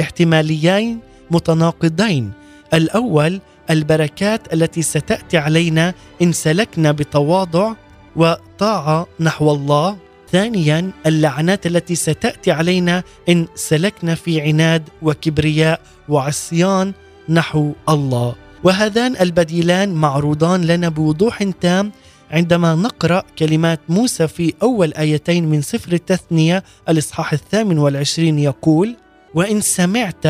احتماليين 0.00 0.98
متناقضين. 1.30 2.32
الأول 2.74 3.40
البركات 3.70 4.54
التي 4.54 4.82
ستأتي 4.82 5.38
علينا 5.38 5.94
إن 6.22 6.32
سلكنا 6.32 6.92
بتواضع 6.92 7.72
وطاعه 8.16 9.06
نحو 9.20 9.52
الله. 9.52 9.96
ثانيا 10.32 10.90
اللعنات 11.06 11.66
التي 11.66 11.94
ستأتي 11.94 12.52
علينا 12.52 13.02
إن 13.28 13.46
سلكنا 13.54 14.14
في 14.14 14.40
عناد 14.40 14.88
وكبرياء 15.02 15.80
وعصيان 16.08 16.92
نحو 17.28 17.72
الله. 17.88 18.34
وهذان 18.64 19.16
البديلان 19.20 19.94
معروضان 19.94 20.64
لنا 20.64 20.88
بوضوح 20.88 21.42
تام. 21.42 21.92
عندما 22.30 22.74
نقرأ 22.74 23.22
كلمات 23.38 23.80
موسى 23.88 24.28
في 24.28 24.54
أول 24.62 24.92
آيتين 24.92 25.44
من 25.50 25.62
سفر 25.62 25.92
التثنية 25.92 26.64
الإصحاح 26.88 27.32
الثامن 27.32 27.78
والعشرين 27.78 28.38
يقول 28.38 28.96
وإن 29.34 29.60
سمعت 29.60 30.26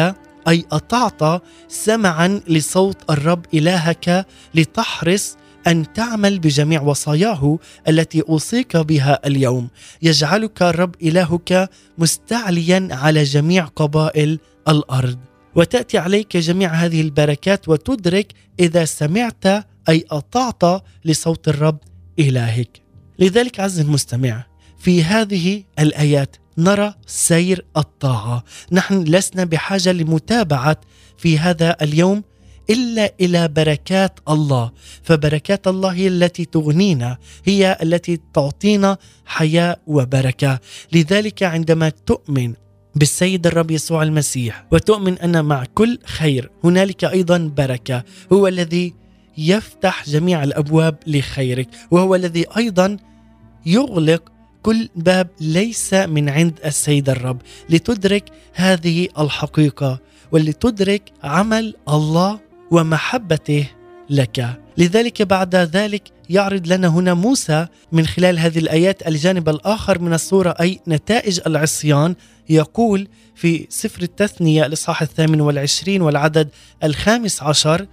أي 0.49 0.65
أطعت 0.73 1.43
سمعا 1.69 2.41
لصوت 2.49 3.11
الرب 3.11 3.47
إلهك 3.55 4.27
لتحرص 4.55 5.37
أن 5.67 5.93
تعمل 5.93 6.39
بجميع 6.39 6.83
وصاياه 6.83 7.59
التي 7.89 8.23
أوصيك 8.29 8.77
بها 8.77 9.27
اليوم. 9.27 9.69
يجعلك 10.03 10.63
الرب 10.63 10.95
إلهك 11.03 11.71
مستعليا 11.99 12.89
على 12.91 13.23
قبائل 13.23 13.65
قبائل 13.65 14.39
الأرض. 14.69 15.19
وتأتي 15.55 15.99
عليك 15.99 16.37
جميع 16.37 16.71
هذه 16.71 17.01
البركات 17.01 17.69
وتدرك 17.69 18.33
إذا 18.61 18.85
سمعت 18.85 19.47
أي 19.89 20.05
أطعت 20.11 20.83
لصوت 21.05 21.49
الرب 21.49 21.79
إلهك. 22.19 22.83
لذلك 23.19 23.61
عز 23.61 23.81
المستمع 23.81 24.47
في 24.79 25.05
هذه 25.05 25.65
الآيات 25.79 26.37
نرى 26.59 26.95
سير 27.07 27.65
الطاعة. 27.77 28.45
نحن 28.73 29.03
لسنا 29.03 29.45
بحاجة 29.45 29.93
لمتابعة 29.93 30.77
في 31.17 31.39
هذا 31.39 31.77
اليوم 31.83 32.23
إلا 32.71 33.15
إلى 33.21 33.49
بركات 33.49 34.21
الله. 34.29 34.71
فبركات 35.03 35.69
الله 35.69 35.93
هي 35.93 36.09
التي 36.09 36.45
تغنينا 36.45 37.19
هي 37.45 37.79
التي 37.83 38.21
تعطينا 38.35 38.97
حياه 39.27 39.77
وبركة. 39.87 40.59
لذلك 40.93 41.43
عندما 41.43 41.89
تؤمن 41.89 42.55
بالسيد 42.95 43.47
الرب 43.47 43.71
يسوع 43.71 44.03
المسيح 44.03 44.67
وتؤمن 44.73 45.19
أن 45.19 45.45
مع 45.45 45.65
كل 45.75 45.99
خير 46.05 46.51
هنالك 46.65 47.05
أيضا 47.05 47.39
بركة. 47.57 48.05
هو 48.33 48.47
الذي 48.47 48.95
يفتح 49.39 50.09
جميع 50.09 50.45
الأبواب 50.45 50.97
لخيرك 51.07 51.69
وهو 51.91 52.15
الذي 52.15 52.45
أيضا 52.57 52.97
يغلق 53.67 54.33
كل 54.63 54.89
باب 54.97 55.29
ليس 55.41 55.95
من 55.95 56.29
عند 56.29 56.59
السيد 56.65 57.11
الرب 57.11 57.43
لتدرك 57.71 58.25
هذه 58.55 59.09
الحقيقة 59.19 60.01
ولتدرك 60.33 61.03
عمل 61.23 61.75
الله 61.89 62.41
ومحبته 62.71 63.67
لك. 64.11 64.61
لذلك 64.79 65.23
بعد 65.23 65.57
ذلك 65.57 66.03
يعرض 66.31 66.67
لنا 66.67 66.89
هنا 66.89 67.15
موسى 67.15 67.67
من 67.93 68.07
خلال 68.07 68.39
هذه 68.39 68.59
الآيات 68.59 69.09
الجانب 69.09 69.49
الآخر 69.49 69.99
من 69.99 70.13
الصورة 70.15 70.55
أي 70.61 70.81
نتائج 70.89 71.41
العصيان. 71.47 72.15
يقول 72.49 73.09
في 73.35 73.67
سفر 73.69 74.03
التثنية 74.03 74.67
الإصحاح 74.67 75.03
الثامن 75.03 75.41
والعشرين 75.41 76.03
والعدد 76.03 76.49
الخامس 76.85 77.43
عشر 77.43 77.87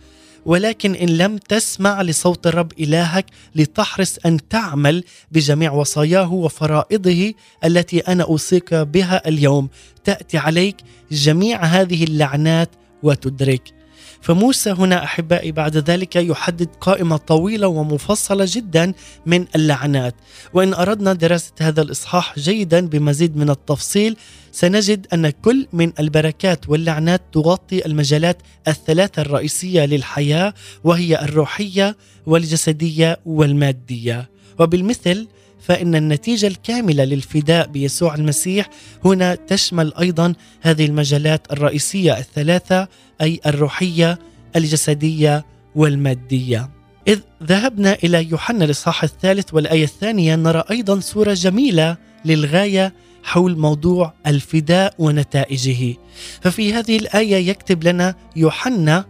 ولكن 0.45 0.95
إن 0.95 1.09
لم 1.09 1.37
تسمع 1.37 2.01
لصوت 2.01 2.47
الرب 2.47 2.71
إلهك 2.79 3.25
لتحرص 3.55 4.17
أن 4.25 4.47
تعمل 4.47 5.03
بجميع 5.31 5.71
وصاياه 5.71 6.33
وفرائضه 6.33 7.33
التي 7.63 7.99
أنا 7.99 8.23
أوصيك 8.23 8.73
بها 8.73 9.27
اليوم 9.27 9.69
تأتي 10.03 10.37
عليك 10.37 10.75
جميع 11.11 11.63
هذه 11.63 12.03
اللعنات 12.03 12.69
وتدرك. 13.03 13.84
فموسى 14.25 14.71
هنا 14.71 15.03
أحبائي 15.03 15.51
بعد 15.51 15.77
ذلك 15.77 16.15
يحدد 16.15 16.69
قائمة 16.81 17.17
طويلة 17.17 17.67
ومفصلة 17.67 18.45
جدا 18.49 18.93
من 19.25 19.45
اللعنات. 19.55 20.15
وإن 20.53 20.73
أردنا 20.73 21.13
دراسة 21.13 21.51
هذا 21.61 21.81
الإصحاح 21.81 22.39
جيدا 22.39 22.87
بمزيد 22.87 23.37
من 23.37 23.49
التفصيل 23.49 24.17
سنجد 24.51 25.07
أن 25.13 25.29
كل 25.29 25.67
من 25.73 25.91
البركات 25.99 26.69
واللعنات 26.69 27.21
تغطي 27.33 27.85
المجالات 27.85 28.37
الثلاثة 28.67 29.21
الرئيسية 29.21 29.85
للحياة 29.85 30.53
وهي 30.83 31.21
الروحية 31.21 31.97
والجسدية 32.25 33.19
والمادية. 33.25 34.29
وبالمثل 34.59 35.27
فإن 35.67 35.95
النتيجة 35.95 36.47
الكاملة 36.47 37.03
للفداء 37.03 37.67
بيسوع 37.67 38.15
المسيح 38.15 38.69
هنا 39.05 39.35
تشمل 39.35 39.93
أيضا 39.99 40.33
هذه 40.61 40.85
المجالات 40.85 41.51
الرئيسية 41.51 42.17
الثلاثة 42.17 42.87
أي 43.21 43.39
الروحية 43.45 44.19
الجسدية 44.55 45.45
والمادية. 45.75 46.69
إذ 47.07 47.19
ذهبنا 47.43 47.97
إلى 48.03 48.29
يوحنا 48.29 48.65
الإصحاح 48.65 49.03
الثالث 49.03 49.53
والآية 49.53 49.83
الثانية 49.83 50.35
نرى 50.35 50.63
أيضا 50.71 50.99
صورة 50.99 51.33
جميلة 51.33 51.97
للغاية 52.25 52.93
حول 53.23 53.57
موضوع 53.57 54.13
الفداء 54.27 54.93
ونتائجه. 54.99 55.95
ففي 56.41 56.73
هذه 56.73 56.97
الآية 56.97 57.49
يكتب 57.49 57.83
لنا 57.83 58.15
يوحنا 58.35 59.05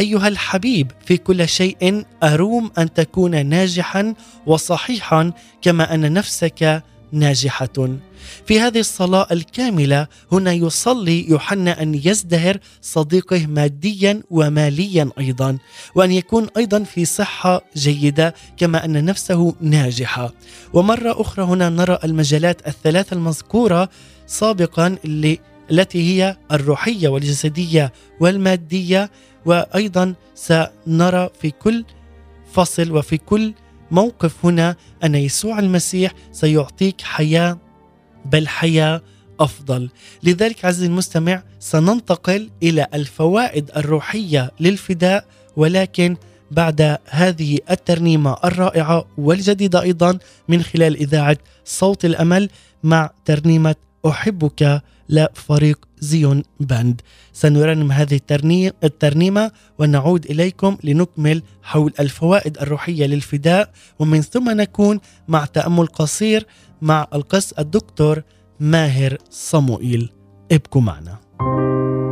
أيها 0.00 0.28
الحبيب 0.28 0.92
في 1.06 1.16
كل 1.16 1.48
شيء 1.48 2.04
أروم 2.22 2.70
أن 2.78 2.92
تكون 2.92 3.46
ناجحا 3.46 4.14
وصحيحا 4.46 5.32
كما 5.62 5.94
أن 5.94 6.12
نفسك 6.12 6.82
ناجحة. 7.12 7.88
في 8.46 8.60
هذه 8.60 8.80
الصلاة 8.80 9.26
الكاملة 9.32 10.06
هنا 10.32 10.52
يصلي 10.52 11.30
يوحنا 11.30 11.82
أن 11.82 11.94
يزدهر 11.94 12.58
صديقه 12.82 13.46
ماديا 13.46 14.22
وماليا 14.30 15.10
أيضا 15.18 15.58
وأن 15.94 16.12
يكون 16.12 16.46
أيضا 16.56 16.82
في 16.82 17.04
صحة 17.04 17.62
جيدة 17.76 18.34
كما 18.56 18.84
أن 18.84 19.04
نفسه 19.04 19.54
ناجحة. 19.60 20.32
ومرة 20.72 21.20
أخرى 21.20 21.44
هنا 21.44 21.68
نرى 21.68 21.98
المجالات 22.04 22.68
الثلاثة 22.68 23.14
المذكورة 23.14 23.88
سابقا 24.26 24.96
اللي 25.04 25.38
التي 25.70 25.98
هي 25.98 26.36
الروحية 26.52 27.08
والجسدية 27.08 27.92
والمادية 28.20 29.10
وأيضا 29.46 30.14
سنرى 30.34 31.30
في 31.40 31.50
كل 31.50 31.84
فصل 32.52 32.92
وفي 32.92 33.18
كل 33.18 33.54
موقف 33.90 34.46
هنا 34.46 34.76
أن 35.04 35.14
يسوع 35.14 35.58
المسيح 35.58 36.12
سيعطيك 36.32 37.00
حياة 37.00 37.58
بل 38.24 38.48
حياة 38.48 39.02
أفضل. 39.40 39.90
لذلك 40.22 40.64
عزيزي 40.64 40.86
المستمع 40.86 41.42
سننتقل 41.60 42.50
إلى 42.62 42.86
الفوائد 42.94 43.70
الروحية 43.76 44.50
للفداء 44.60 45.26
ولكن 45.56 46.16
بعد 46.50 46.98
هذه 47.08 47.58
الترنيمة 47.70 48.36
الرائعة 48.44 49.04
والجديدة 49.18 49.82
أيضا 49.82 50.18
من 50.48 50.62
خلال 50.62 50.96
إذاعة 50.96 51.36
صوت 51.64 52.04
الأمل 52.04 52.48
مع 52.82 53.10
ترنيمة 53.24 53.74
أحبك 54.06 54.82
لفريق 55.08 55.88
زيون 56.00 56.42
باند. 56.60 57.00
سنرنم 57.32 57.92
هذه 57.92 58.20
الترنيمة 58.84 59.50
ونعود 59.78 60.24
إليكم 60.24 60.76
لنكمل 60.84 61.42
حول 61.62 61.92
الفوائد 62.00 62.58
الروحية 62.58 63.06
للفداء 63.06 63.70
ومن 63.98 64.20
ثم 64.22 64.50
نكون 64.50 65.00
مع 65.28 65.44
تأمل 65.44 65.86
قصير 65.86 66.46
مع 66.82 67.06
القس 67.14 67.52
الدكتور 67.52 68.22
ماهر 68.60 69.18
صموئيل. 69.30 70.10
ابقوا 70.52 70.82
معنا. 70.82 71.18
أريد 71.40 71.50
أن 71.50 72.05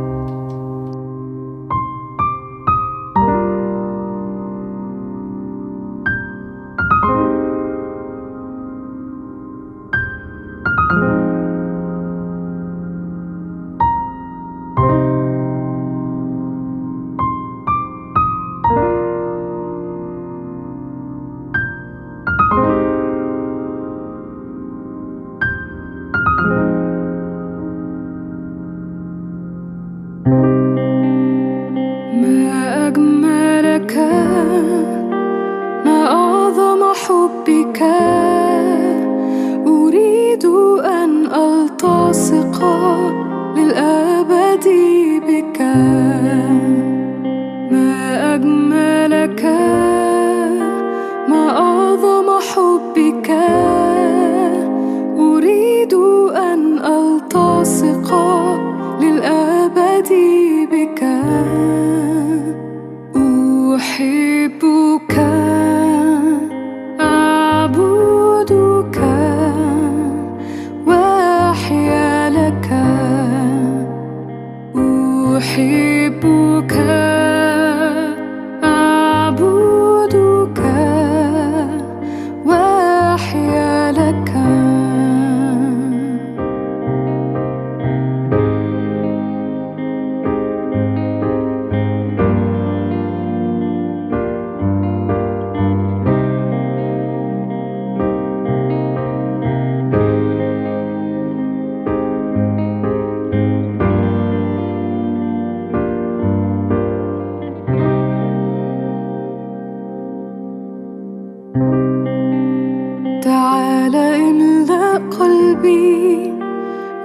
قلبي 115.65 116.33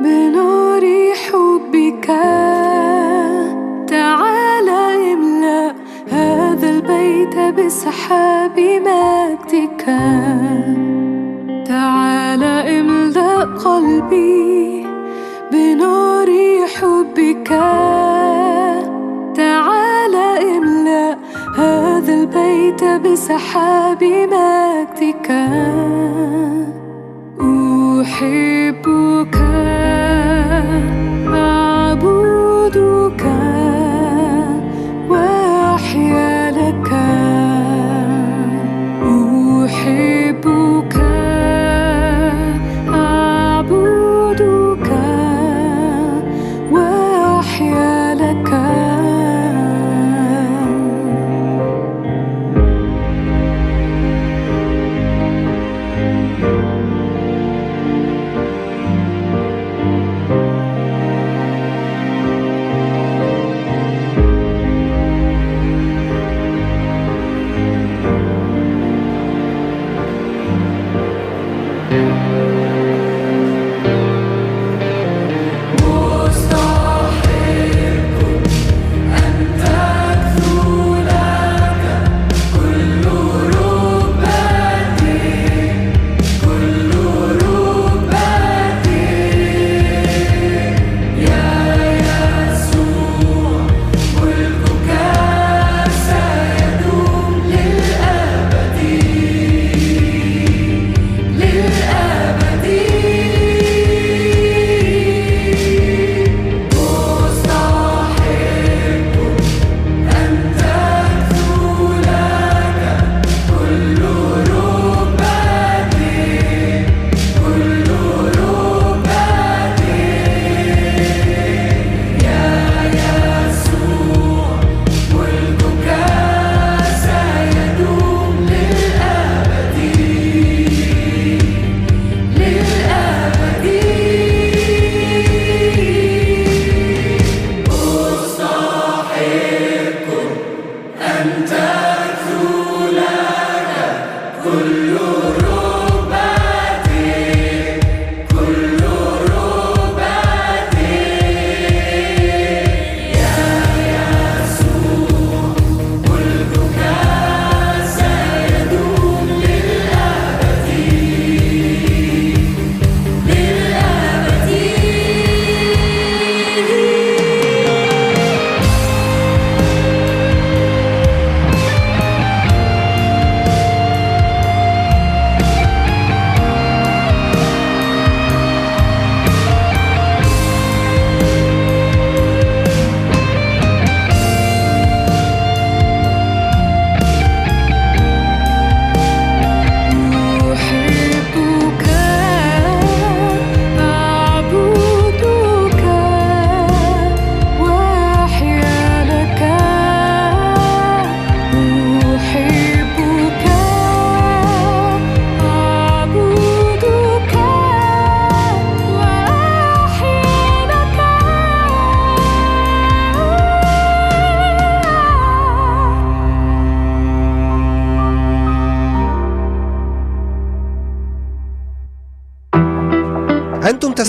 بنار 0.01 0.85
حبك. 1.15 2.07
تعال 3.89 4.69
املأ 4.69 5.75
هذا 6.13 6.71
البيت 6.71 7.37
بسحاب 7.57 8.61
مجدك. 8.61 9.85
تعال 11.67 12.43
املأ 12.45 13.45
قلبي 13.65 14.87
بنار 15.53 16.31
حبك. 16.77 17.49
تعال 19.37 20.15
املأ 20.57 21.17
هذا 21.57 22.15
البيت 22.15 22.85
بسحاب 22.85 24.05
مجدك. 24.05 25.29
أحبك 28.23 28.60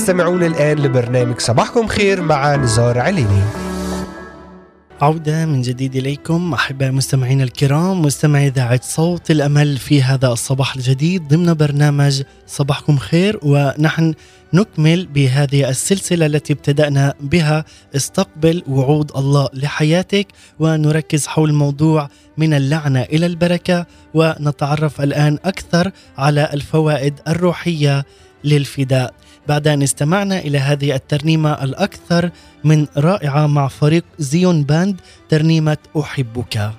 وتستمعون 0.02 0.44
الآن 0.44 0.80
لبرنامج 0.80 1.40
صباحكم 1.40 1.88
خير 1.88 2.22
مع 2.22 2.56
نزار 2.56 3.00
عليني 3.00 3.42
عودة 5.02 5.46
من 5.46 5.62
جديد 5.62 5.96
إليكم 5.96 6.54
أحباء 6.54 6.92
مستمعينا 6.92 7.44
الكرام 7.44 8.02
مستمعي 8.02 8.48
إذاعة 8.48 8.80
صوت 8.84 9.32
الأمل 9.32 9.78
في 9.78 10.04
هذا 10.04 10.28
الصباح 10.28 10.76
الجديد 10.76 11.28
ضمن 11.28 11.54
برنامج 11.54 12.22
صباحكم 12.48 12.98
خير 12.98 13.40
ونحن 13.44 14.14
نكمل 14.54 15.06
بهذه 15.06 15.70
السلسلة 15.70 16.26
التي 16.26 16.54
ابتدأنا 16.54 17.14
بها. 17.22 17.66
استقبل 17.96 18.64
وعود 18.68 19.12
الله 19.16 19.50
لحياتك 19.54 20.28
ونركز 20.60 21.28
حول 21.28 21.54
موضوع 21.54 22.10
من 22.38 22.54
اللعنة 22.54 23.02
إلى 23.02 23.26
البركة 23.26 23.86
ونتعرف 24.14 25.02
الآن 25.02 25.38
أكثر 25.46 25.92
على 26.18 26.50
الفوائد 26.54 27.20
الروحية 27.28 28.06
للفداء. 28.44 29.14
بعد 29.48 29.68
أن 29.68 29.84
استمعنا 29.84 30.40
إلى 30.40 30.58
هذه 30.58 30.96
الترنيمة 30.96 31.64
الأكثر 31.64 32.30
من 32.64 32.88
رائعة 32.98 33.48
مع 33.48 33.68
فريق 33.68 34.04
زيون 34.20 34.64
باند 34.64 35.02
ترنيمة 35.30 35.78
أحبك. 36.00 36.72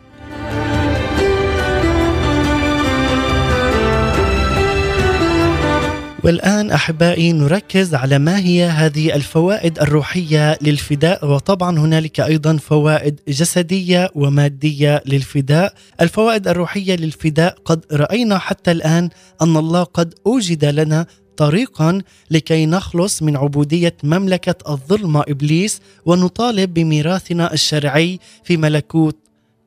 والآن 6.25 6.71
أحبائي 6.71 7.33
نركز 7.33 7.95
على 7.95 8.19
ما 8.19 8.39
هي 8.39 8.65
هذه 8.65 9.15
الفوائد 9.15 9.79
الروحية 9.79 10.59
للفداء 10.63 11.27
وطبعا 11.27 11.79
هنالك 11.79 12.21
أيضا 12.21 12.57
فوائد 12.57 13.21
جسدية 13.29 14.11
ومادية 14.15 15.03
للفداء. 15.07 15.75
الفوائد 16.01 16.49
الروحية 16.49 16.97
للفداء 16.97 17.57
قد 17.65 17.85
رأينا 17.93 18.39
حتى 18.39 18.71
الآن 18.71 19.09
أن 19.43 19.57
الله 19.57 19.83
قد 19.83 20.15
أوجد 20.27 20.65
لنا 20.65 21.07
طريقا 21.37 22.03
لكي 22.31 22.67
نخلص 22.67 23.23
من 23.23 23.37
عبودية 23.37 23.97
مملكة 24.05 24.73
الظلمة 24.73 25.25
إبليس 25.29 25.81
ونطالب 26.07 26.75
بميراثنا 26.75 27.53
الشرعي 27.53 28.19
في 28.45 28.57
ملكوت 28.57 29.17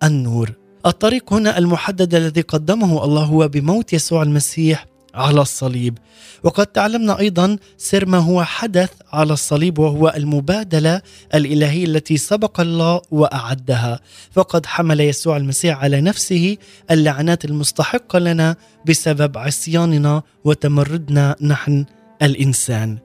النور. 0.03 0.51
الطريق 0.85 1.33
هنا 1.33 1.57
المحدد 1.57 2.15
الذي 2.15 2.41
قدمه 2.41 3.03
الله 3.03 3.23
هو 3.23 3.47
بموت 3.47 3.93
يسوع 3.93 4.23
المسيح 4.23 4.85
على 5.15 5.41
الصليب. 5.41 5.97
وقد 6.43 6.67
تعلمنا 6.67 7.19
أيضا 7.19 7.57
سر 7.77 8.05
ما 8.05 8.17
هو 8.17 8.43
حدث 8.43 8.89
على 9.13 9.33
الصليب 9.33 9.79
وهو 9.79 10.13
المبادلة 10.15 11.01
الإلهية 11.35 11.85
التي 11.85 12.17
سبق 12.17 12.59
الله 12.59 13.01
وأعدها. 13.11 13.99
فقد 14.31 14.65
حمل 14.65 14.99
يسوع 14.99 15.37
المسيح 15.37 15.83
على 15.83 16.01
نفسه 16.01 16.57
اللعنات 16.91 17.45
المستحقة 17.45 18.19
لنا 18.19 18.55
بسبب 18.87 19.37
عصياننا 19.37 20.23
وتمردنا 20.43 21.35
نحن 21.41 21.85
الإنسان. 22.21 23.04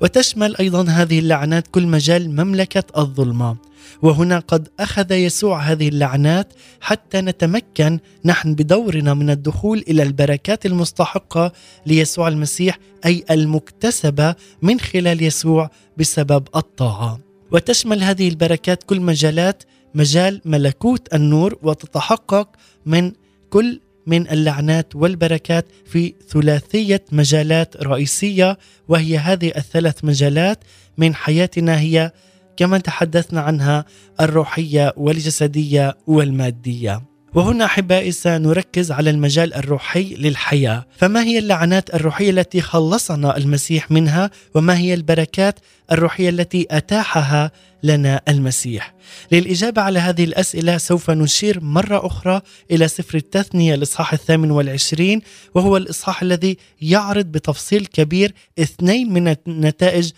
وتشمل 0.00 0.56
أيضا 0.56 0.84
هذه 0.88 1.18
اللعنات 1.18 1.66
كل 1.66 1.86
مجال 1.86 2.30
مملكة 2.30 2.84
الظلمة. 2.98 3.56
وهنا 4.02 4.38
قد 4.38 4.68
أخذ 4.80 5.12
يسوع 5.12 5.58
هذه 5.58 5.88
اللعنات 5.88 6.52
حتى 6.80 7.20
نتمكن 7.20 7.98
نحن 8.24 8.54
بدورنا 8.54 9.14
من 9.14 9.30
الدخول 9.30 9.84
إلى 9.88 10.02
البركات 10.02 10.66
المستحقة 10.66 11.52
ليسوع 11.86 12.28
المسيح 12.28 12.78
أي 13.06 13.24
المكتسبة 13.30 14.34
من 14.62 14.80
خلال 14.80 15.22
يسوع 15.22 15.70
بسبب 15.96 16.48
الطاعة. 16.56 17.20
وتشمل 17.52 18.02
هذه 18.02 18.28
البركات 18.28 18.82
كل 18.82 19.00
مجالات 19.00 19.62
مجال 19.94 20.40
ملكوت 20.44 21.14
النور 21.14 21.58
وتتحقق 21.62 22.48
من 22.86 23.12
كل 23.50 23.80
من 24.10 24.30
اللعنات 24.30 24.96
والبركات 24.96 25.66
في 25.86 26.14
ثلاثية 26.28 27.04
مجالات 27.12 27.76
رئيسية 27.82 28.58
وهي 28.88 29.18
هذه 29.18 29.52
الثلاث 29.56 30.04
مجالات 30.04 30.58
من 30.98 31.14
حياتنا 31.14 31.80
هي 31.80 32.12
كما 32.56 32.78
تحدثنا 32.78 33.40
عنها 33.40 33.84
الروحية 34.20 34.92
والجسدية 34.96 35.96
والمادية. 36.06 37.02
وهنا 37.34 37.64
أحبائي 37.64 38.12
سنركز 38.12 38.92
على 38.92 39.10
المجال 39.10 39.54
الروحي 39.54 40.14
للحياة، 40.14 40.86
فما 40.96 41.22
هي 41.22 41.38
اللعنات 41.38 41.94
الروحية 41.94 42.30
التي 42.30 42.60
خلصنا 42.60 43.36
المسيح 43.36 43.90
منها 43.90 44.30
وما 44.54 44.78
هي 44.78 44.94
البركات 44.94 45.58
الروحية 45.92 46.28
التي 46.28 46.66
أتاحها 46.70 47.50
لنا 47.82 48.20
المسيح؟ 48.28 48.94
للإجابة 49.32 49.82
على 49.82 49.98
هذه 49.98 50.24
الأسئلة 50.24 50.78
سوف 50.78 51.10
نشير 51.10 51.60
مرة 51.60 52.06
أخرى 52.06 52.40
إلى 52.70 52.88
سفر 52.88 53.18
التثنية 53.18 53.74
الإصحاح 53.74 54.12
الثامن 54.12 54.50
والعشرين 54.50 55.20
وهو 55.54 55.76
الإصحاح 55.76 56.22
الذي 56.22 56.56
يعرض 56.82 57.26
بتفصيل 57.26 57.86
كبير 57.86 58.34
اثنين 58.58 59.12
من 59.12 59.36
النتائج 59.46 60.10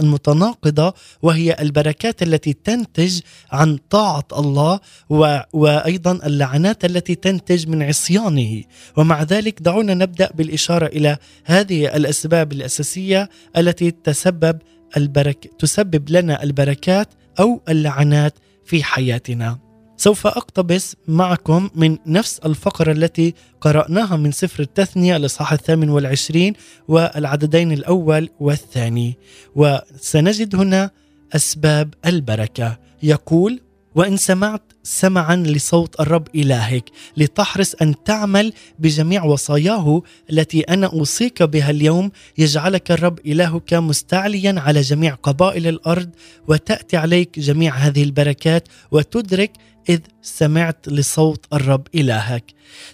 المتناقضة 0.00 0.94
وهي 1.22 1.56
البركات 1.60 2.22
التي 2.22 2.52
تنتج 2.52 3.20
عن 3.52 3.78
طاعة 3.90 4.24
الله 4.32 4.80
و... 5.10 5.38
وأيضا 5.52 6.12
اللعنات 6.26 6.84
التي 6.84 7.14
تنتج 7.14 7.68
من 7.68 7.82
عصيانه 7.82 8.62
ومع 8.96 9.22
ذلك 9.22 9.62
دعونا 9.62 9.94
نبدأ 9.94 10.30
بالإشارة 10.34 10.86
إلى 10.86 11.16
هذه 11.44 11.96
الأسباب 11.96 12.52
الأساسية 12.52 13.28
التي 13.56 13.90
تسبب 13.90 14.58
البرك 14.96 15.50
تسبب 15.58 16.10
لنا 16.10 16.42
البركات 16.42 17.08
أو 17.40 17.60
اللعنات 17.68 18.34
في 18.64 18.84
حياتنا. 18.84 19.58
سوف 19.96 20.26
أقتبس 20.26 20.96
معكم 21.08 21.70
من 21.74 21.98
نفس 22.06 22.38
الفقرة 22.38 22.92
التي 22.92 23.34
قرأناها 23.60 24.16
من 24.16 24.32
سفر 24.32 24.62
التثنية 24.62 25.16
الاصحاح 25.16 25.52
الثامن 25.52 25.88
والعشرين 25.90 26.52
والعددين 26.88 27.72
الأول 27.72 28.28
والثاني 28.40 29.18
وسنجد 29.56 30.56
هنا 30.56 30.90
أسباب 31.36 31.94
البركة 32.06 32.78
يقول 33.02 33.60
وإن 33.94 34.16
سمعت 34.16 34.62
سمعا 34.82 35.36
لصوت 35.36 36.00
الرب 36.00 36.28
إلهك 36.34 36.84
لتحرص 37.16 37.74
أن 37.74 37.94
تعمل 38.04 38.52
بجميع 38.78 39.24
وصاياه 39.24 40.02
التي 40.30 40.60
أنا 40.60 40.86
أوصيك 40.86 41.42
بها 41.42 41.70
اليوم. 41.70 42.10
يجعلك 42.38 42.90
الرب 42.90 43.18
إلهك 43.26 43.74
مستعليا 43.74 44.54
على 44.58 44.80
جميع 44.80 45.14
قبائل 45.14 45.66
الأرض 45.66 46.10
وتأتي 46.48 46.96
عليك 46.96 47.38
جميع 47.38 47.74
هذه 47.74 48.02
البركات 48.02 48.68
وتدرك 48.90 49.52
إذ 49.88 49.98
سمعت 50.22 50.88
لصوت 50.88 51.46
الرب 51.52 51.86
إلهك. 51.94 52.44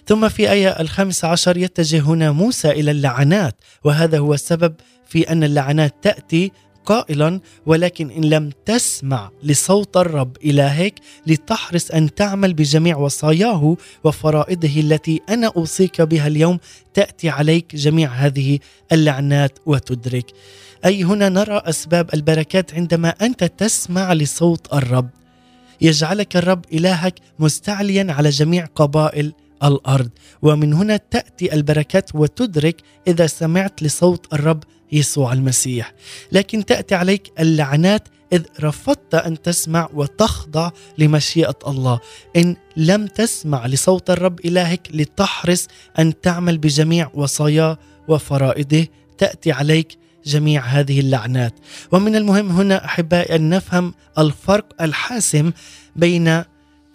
ثم 0.07 0.29
في 0.29 0.51
آية 0.51 0.69
الخامس 0.69 1.25
عشر 1.25 1.57
يتجه 1.57 1.99
هنا 1.99 2.31
موسى 2.31 2.71
إلى 2.71 2.91
اللعنات 2.91 3.55
وهذا 3.83 4.19
هو 4.19 4.33
السبب 4.33 4.73
في 5.07 5.31
أن 5.31 5.43
اللعنات 5.43 5.95
تأتي 6.01 6.51
قائلا 6.85 7.39
ولكن 7.65 8.11
إن 8.11 8.23
لم 8.23 8.49
تسمع 8.65 9.31
لصوت 9.43 9.97
الرب 9.97 10.37
الهك 10.45 10.93
لتحرص 11.27 11.91
أن 11.91 12.15
تعمل 12.15 12.53
بجميع 12.53 12.97
وصاياه 12.97 13.77
وفرائضه 14.03 14.79
التي 14.79 15.21
أنا 15.29 15.51
أوصيك 15.57 16.01
بها 16.01 16.27
اليوم 16.27 16.59
تأتي 16.93 17.29
عليك 17.29 17.75
جميع 17.75 18.09
هذه 18.11 18.59
اللعنات 18.91 19.59
وتدرك. 19.65 20.25
أي 20.85 21.03
هنا 21.03 21.29
نرى 21.29 21.61
أسباب 21.65 22.13
البركات 22.13 22.73
عندما 22.73 23.09
أنت 23.09 23.43
تسمع 23.43 24.13
لصوت 24.13 24.73
الرب. 24.73 25.09
يجعلك 25.81 26.37
الرب 26.37 26.65
إلهك 26.73 27.19
مستعليا 27.39 28.07
على 28.09 28.29
جميع 28.29 28.65
قبائل 28.75 29.33
الأرض. 29.63 30.09
ومن 30.41 30.73
هنا 30.73 30.97
تأتي 30.97 31.53
البركات 31.53 32.15
وتدرك 32.15 32.81
إذا 33.07 33.27
سمعت 33.27 33.83
لصوت 33.83 34.33
الرب 34.33 34.63
يسوع 34.91 35.33
المسيح. 35.33 35.93
لكن 36.31 36.65
تأتي 36.65 36.95
عليك 36.95 37.31
اللعنات 37.39 38.07
إذ 38.33 38.43
رفضت 38.59 39.15
أن 39.15 39.41
تسمع 39.41 39.89
وتخضع 39.93 40.71
لمشيئة 40.97 41.55
الله. 41.67 41.99
إن 42.35 42.55
لم 42.77 43.07
تسمع 43.07 43.65
لصوت 43.65 44.09
الرب 44.09 44.39
إلهك 44.45 44.87
لتحرص 44.93 45.67
أن 45.99 46.21
تعمل 46.21 46.57
بجميع 46.57 47.11
وصاياه 47.13 47.77
وفرائضه 48.07 48.87
تأتي 49.17 49.51
عليك 49.51 49.97
جميع 50.25 50.65
هذه 50.65 50.99
اللعنات. 50.99 51.53
ومن 51.91 52.15
المهم 52.15 52.51
هنا 52.51 52.85
أحبائي 52.85 53.35
أن 53.35 53.49
نفهم 53.49 53.93
الفرق 54.17 54.81
الحاسم 54.81 55.51
بين 55.95 56.27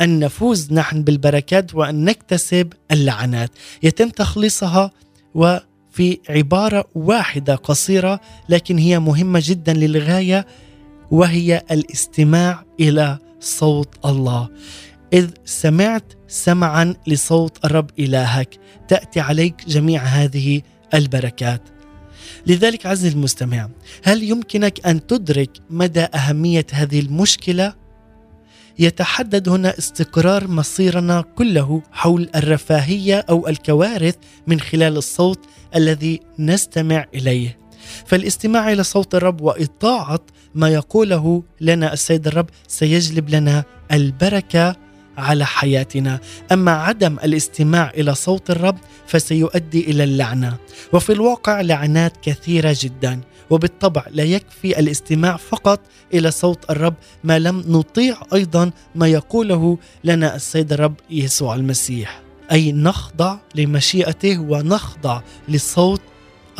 أن 0.00 0.18
نفوز 0.18 0.72
نحن 0.72 1.02
بالبركات 1.02 1.74
وأن 1.74 2.04
نكتسب 2.04 2.72
اللعنات. 2.90 3.50
يتم 3.82 4.08
تخليصها 4.08 4.90
و 5.34 5.56
في 5.96 6.20
عبارة 6.28 6.84
واحدة 6.94 7.54
قصيرة 7.54 8.20
لكن 8.48 8.78
هي 8.78 8.98
مهمة 8.98 9.42
جدا 9.42 9.72
للغاية 9.72 10.46
وهي 11.10 11.62
الاستماع 11.70 12.64
إلى 12.80 13.18
صوت 13.40 13.94
الله. 14.04 14.48
إذ 15.12 15.30
سمعت 15.44 16.12
سمعا 16.28 16.94
لصوت 17.06 17.64
الرب 17.64 17.90
إلهك 17.98 18.58
تأتي 18.88 19.20
عليك 19.20 19.68
جميع 19.68 20.02
هذه 20.02 20.62
البركات. 20.94 21.62
لذلك 22.46 22.86
عزيزي 22.86 23.16
المستمع 23.16 23.68
هل 24.04 24.22
يمكنك 24.22 24.86
أن 24.86 25.06
تدرك 25.06 25.50
مدى 25.70 26.06
أهمية 26.14 26.66
هذه 26.72 27.00
المشكلة؟ 27.00 27.74
يتحدد 28.78 29.48
هنا 29.48 29.78
استقرار 29.78 30.48
مصيرنا 30.48 31.24
كله 31.36 31.82
حول 31.92 32.30
الرفاهية 32.36 33.24
أو 33.30 33.48
الكوارث 33.48 34.14
من 34.46 34.60
خلال 34.60 34.96
الصوت 34.96 35.38
الذي 35.76 36.20
نستمع 36.38 37.06
إليه. 37.14 37.58
فالاستماع 38.06 38.72
إلى 38.72 38.82
صوت 38.82 39.14
الرب 39.14 39.40
وإطاعة 39.40 40.20
ما 40.54 40.68
يقوله 40.68 41.42
لنا 41.60 41.92
السيد 41.92 42.26
الرب 42.26 42.46
سيجلب 42.68 43.30
لنا 43.30 43.64
البركة 43.92 44.76
على 45.18 45.46
حياتنا. 45.46 46.20
أما 46.52 46.72
عدم 46.72 47.16
الاستماع 47.24 47.90
إلى 47.90 48.14
صوت 48.14 48.50
الرب 48.50 48.78
فسيؤدي 49.06 49.90
إلى 49.90 50.04
اللعنة. 50.04 50.56
وفي 50.92 51.12
الواقع 51.12 51.60
لعنات 51.60 52.16
كثيرة 52.22 52.76
جدا 52.80 53.20
وبالطبع 53.50 54.04
لا 54.10 54.24
يكفي 54.24 54.78
الاستماع 54.78 55.36
فقط 55.36 55.80
إلى 56.14 56.30
صوت 56.30 56.70
الرب 56.70 56.94
ما 57.24 57.38
لم 57.38 57.64
نطيع 57.66 58.16
أيضا 58.34 58.70
ما 58.94 59.08
يقوله 59.08 59.78
لنا 60.04 60.36
السيد 60.36 60.72
الرب 60.72 60.94
يسوع 61.10 61.54
المسيح. 61.54 62.22
أي 62.52 62.72
نخضع 62.72 63.38
لمشيئته 63.54 64.38
ونخضع 64.38 65.20
لصوت 65.48 66.00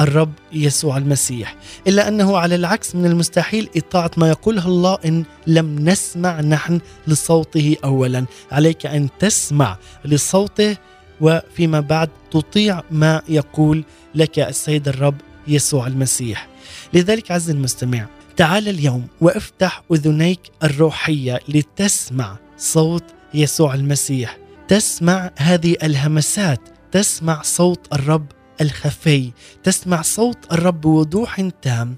الرب 0.00 0.32
يسوع 0.52 0.96
المسيح. 0.96 1.56
إلا 1.86 2.08
أنه 2.08 2.36
على 2.38 2.54
العكس 2.54 2.94
من 2.94 3.06
المستحيل 3.06 3.68
إطاعة 3.76 4.10
ما 4.16 4.28
يقوله 4.28 4.66
الله 4.66 4.98
إن 5.04 5.24
لم 5.46 5.88
نسمع 5.88 6.40
نحن 6.40 6.80
لصوته 7.06 7.76
اولا. 7.84 8.26
عليك 8.52 8.86
أن 8.86 9.08
تسمع 9.18 9.78
لصوته 10.04 10.76
وفيما 11.20 11.80
بعد 11.80 12.10
تطيع 12.30 12.82
ما 12.90 13.22
يقول 13.28 13.84
لك 14.14 14.38
السيد 14.38 14.88
الرب 14.88 15.16
يسوع 15.48 15.86
المسيح. 15.86 16.48
لذلك 16.92 17.30
عز 17.30 17.50
المستمع 17.50 18.06
تعال 18.36 18.68
اليوم 18.68 19.06
وافتح 19.20 19.82
أذنيك 19.92 20.40
الروحية 20.64 21.40
لتسمع 21.48 22.36
صوت 22.58 23.04
يسوع 23.34 23.74
المسيح. 23.74 24.38
تسمع 24.68 25.30
هذه 25.36 25.76
الهمسات 25.82 26.60
تسمع 26.92 27.42
صوت 27.42 27.86
الرب 27.92 28.26
الخفي 28.60 29.32
تسمع 29.62 30.02
صوت 30.02 30.52
الرب 30.52 30.80
بوضوح 30.80 31.40
تام. 31.62 31.96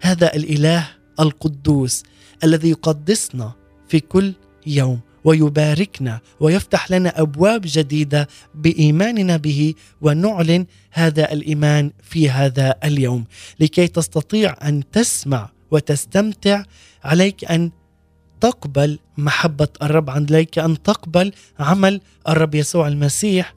هذا 0.00 0.34
الإله 0.34 0.88
القدوس 1.20 2.02
الذي 2.44 2.70
يقدسنا 2.70 3.52
في 3.88 4.00
كل 4.00 4.34
يوم 4.66 5.00
ويباركنا 5.24 6.20
ويفتح 6.40 6.90
لنا 6.90 7.20
أبواب 7.20 7.62
جديدة 7.64 8.28
بإيماننا 8.54 9.36
به 9.36 9.74
ونعلن 10.00 10.66
هذا 10.90 11.32
الإيمان 11.32 11.92
في 12.02 12.30
هذا 12.30 12.74
اليوم. 12.84 13.24
لكي 13.60 13.88
تستطيع 13.88 14.56
أن 14.62 14.90
تسمع 14.92 15.50
وتستمتع 15.70 16.62
عليك 17.04 17.44
أن 17.44 17.70
تقبل 18.40 18.98
محبة 19.18 19.68
الرب 19.82 20.10
عليك 20.10 20.58
أن 20.58 20.82
تقبل 20.82 21.32
عمل 21.58 22.00
الرب 22.28 22.54
يسوع 22.54 22.88
المسيح 22.88 23.54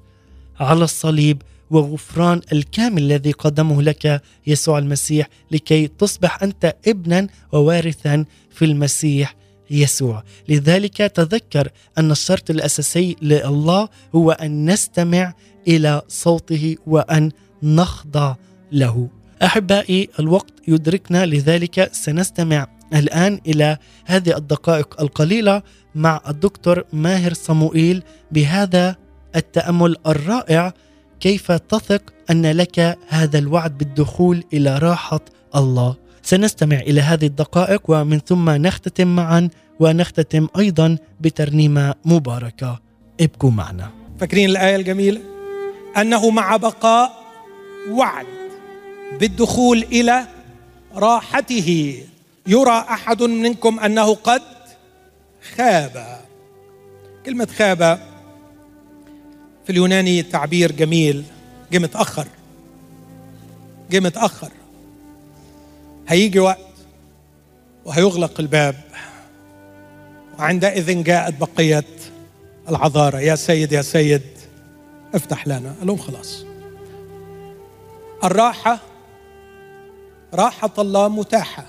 على 0.60 0.84
الصليب 0.84 1.42
وغفران 1.72 2.42
الكامل 2.52 3.04
الذي 3.04 3.32
قدمه 3.32 3.82
لك 3.82 4.22
يسوع 4.48 4.78
المسيح 4.80 5.30
لكي 5.52 5.88
تصبح 5.88 6.44
أنت 6.44 6.76
ابنا 6.88 7.28
ووارثا 7.52 8.26
في 8.52 8.66
المسيح 8.66 9.36
يسوع. 9.72 10.24
لذلك 10.50 10.98
تذكر 10.98 11.70
أن 11.98 12.12
الشرط 12.12 12.50
الأساسي 12.50 13.16
لله 13.22 13.90
هو 14.16 14.32
أن 14.32 14.70
نستمع 14.72 15.34
إلى 15.68 16.02
صوته 16.08 16.76
وأن 16.88 17.32
نخضع 17.64 18.36
له. 18.72 19.10
أحبائي 19.44 20.10
الوقت 20.20 20.54
يدركنا 20.68 21.26
لذلك 21.26 21.90
سنستمع 21.94 22.68
الآن 22.94 23.40
إلى 23.48 23.78
هذه 24.06 24.38
الدقائق 24.38 25.02
القليلة 25.02 25.62
مع 25.96 26.22
الدكتور 26.30 26.84
ماهر 26.94 27.34
صموئيل 27.34 28.04
بهذا 28.32 28.96
التأمل 29.36 29.96
الرائع 30.08 30.74
كيف 31.20 31.52
تثق 31.52 32.14
أن 32.30 32.52
لك 32.52 32.98
هذا 33.08 33.40
الوعد 33.40 33.78
بالدخول 33.78 34.44
إلى 34.54 34.78
راحة 34.78 35.20
الله؟ 35.56 35.96
سنستمع 36.22 36.76
إلى 36.78 37.02
هذه 37.02 37.26
الدقائق 37.26 37.82
ومن 37.88 38.20
ثم 38.20 38.50
نختتم 38.50 39.16
معا 39.16 39.50
ونختتم 39.80 40.48
أيضا 40.58 40.98
بترنيمة 41.22 41.96
مباركة. 42.06 42.80
ابقوا 43.22 43.52
معنا. 43.52 43.90
فاكرين 44.20 44.50
الآية 44.50 44.76
الجميلة؟ 44.76 45.22
أنه 45.98 46.30
مع 46.30 46.58
بقاء 46.58 47.24
وعد 47.90 48.26
بالدخول 49.20 49.86
إلى 49.92 50.28
راحته. 50.96 51.98
يرى 52.48 52.86
أحد 52.90 53.24
منكم 53.24 53.80
أنه 53.80 54.14
قد 54.14 54.42
خاب. 55.56 56.20
كلمة 57.26 57.48
خاب 57.58 58.09
في 59.70 59.74
اليوناني 59.74 60.24
تعبير 60.24 60.72
جميل 60.72 61.24
جه 61.72 61.80
متأخر 61.80 62.28
جه 63.92 64.00
متأخر. 64.00 64.52
هيجي 66.08 66.40
وقت 66.40 66.74
وهيغلق 67.86 68.40
الباب 68.40 68.76
وعندئذ 70.40 71.04
جاءت 71.04 71.34
بقية 71.40 71.86
العذارى. 72.70 73.26
يا 73.26 73.36
سيد 73.36 73.72
يا 73.72 73.82
سيد 73.82 74.22
افتح 75.14 75.48
لنا. 75.48 75.76
قال 75.80 75.88
لهم 75.88 75.98
خلاص. 75.98 76.46
الراحة 78.24 78.80
راحة 80.34 80.74
الله 80.80 81.08
متاحة 81.08 81.66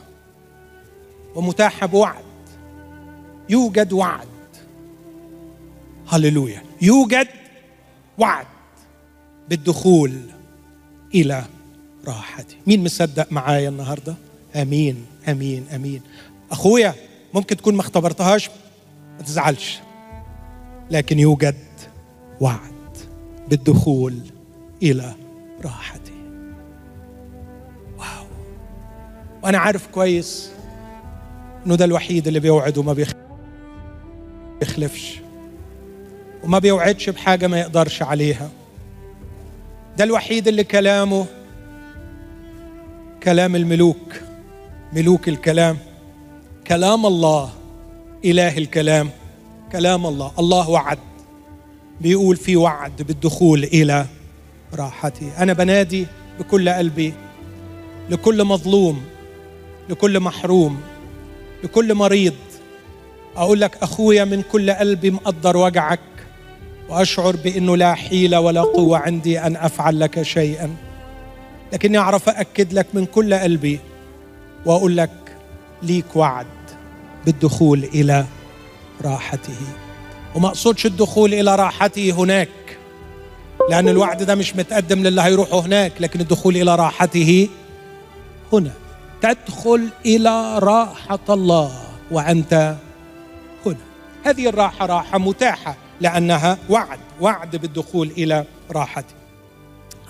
ومتاحة 1.34 1.86
بوعد. 1.86 2.24
يوجد 3.48 3.92
وعد. 3.92 4.28
هللويا. 6.08 6.62
يوجد 6.82 7.28
وعد 8.20 8.46
بالدخول 9.48 10.20
إلى 11.14 11.44
راحتي. 12.06 12.56
مين 12.66 12.84
مصدق 12.84 13.32
معايا 13.32 13.68
النهاردة؟ 13.68 14.14
أمين 14.56 15.06
أمين 15.28 15.66
أمين. 15.74 16.00
أخويا 16.50 16.94
ممكن 17.34 17.56
تكون 17.56 17.74
ما 17.74 17.80
اختبرتهاش؟ 17.80 18.50
ما 19.18 19.22
تزعلش. 19.24 19.78
لكن 20.90 21.18
يوجد 21.18 21.56
وعد 22.40 22.96
بالدخول 23.48 24.20
إلى 24.82 25.14
راحتي. 25.64 26.12
واو. 27.98 28.26
وأنا 29.42 29.58
عارف 29.58 29.86
كويس 29.86 30.50
إنه 31.66 31.74
ده 31.74 31.84
الوحيد 31.84 32.26
اللي 32.26 32.40
بيوعد 32.40 32.78
وما 32.78 32.96
بيخلفش. 34.60 35.20
وما 36.44 36.58
بيوعدش 36.58 37.10
بحاجة 37.10 37.46
ما 37.46 37.60
يقدرش 37.60 38.02
عليها. 38.02 38.50
ده 39.96 40.04
الوحيد 40.04 40.48
اللي 40.48 40.64
كلامه 40.64 41.26
كلام 43.22 43.56
الملوك 43.56 44.20
ملوك 44.92 45.28
الكلام. 45.28 45.78
كلام 46.66 47.06
الله 47.06 47.50
إله 48.24 48.58
الكلام. 48.58 49.10
كلام 49.72 50.06
الله 50.06 50.32
الله 50.38 50.70
وعد. 50.70 50.98
بيقول 52.00 52.36
في 52.36 52.56
وعد 52.56 53.02
بالدخول 53.02 53.64
إلى 53.64 54.06
راحتي. 54.74 55.32
أنا 55.38 55.52
بنادي 55.52 56.06
بكل 56.38 56.68
قلبي 56.68 57.14
لكل 58.10 58.44
مظلوم 58.44 59.02
لكل 59.88 60.20
محروم 60.20 60.80
لكل 61.64 61.94
مريض. 61.94 62.34
أقول 63.36 63.60
لك 63.60 63.76
أخويا 63.82 64.24
من 64.24 64.42
كل 64.42 64.70
قلبي 64.70 65.10
مقدر 65.10 65.56
وجعك. 65.56 66.00
وأشعر 66.90 67.36
بأنه 67.36 67.76
لا 67.76 67.94
حيلة 67.94 68.40
ولا 68.40 68.60
قوة 68.60 68.98
عندي 68.98 69.40
أن 69.40 69.56
أفعل 69.56 70.00
لك 70.00 70.22
شيئا. 70.22 70.76
لكني 71.72 71.98
أعرف 71.98 72.28
اكد 72.28 72.72
لك 72.72 72.86
من 72.94 73.06
كل 73.06 73.34
قلبي 73.34 73.80
وأقول 74.66 74.96
لك 74.96 75.10
ليك 75.82 76.16
وعد 76.16 76.46
بالدخول 77.26 77.84
إلى 77.84 78.24
راحته. 79.04 79.56
وما 80.34 80.48
أقصدش 80.48 80.86
الدخول 80.86 81.34
إلى 81.34 81.56
راحته 81.56 82.10
هناك 82.10 82.48
لأن 83.70 83.88
الوعد 83.88 84.22
ده 84.22 84.34
مش 84.34 84.56
متقدم 84.56 85.02
للي 85.02 85.22
هيروحوا 85.22 85.60
هناك 85.60 85.92
لكن 86.00 86.20
الدخول 86.20 86.56
إلى 86.56 86.74
راحته 86.74 87.48
هنا. 88.52 88.70
تدخل 89.22 89.88
إلى 90.06 90.58
راحة 90.58 91.18
الله 91.30 91.72
وأنت 92.10 92.74
هنا. 93.66 93.76
هذه 94.24 94.48
الراحة 94.48 94.86
راحة 94.86 95.18
متاحة. 95.18 95.76
لأنها 96.00 96.58
وعد 96.68 96.98
وعد 97.20 97.56
بالدخول 97.56 98.10
إلى 98.10 98.44
راحته 98.70 99.14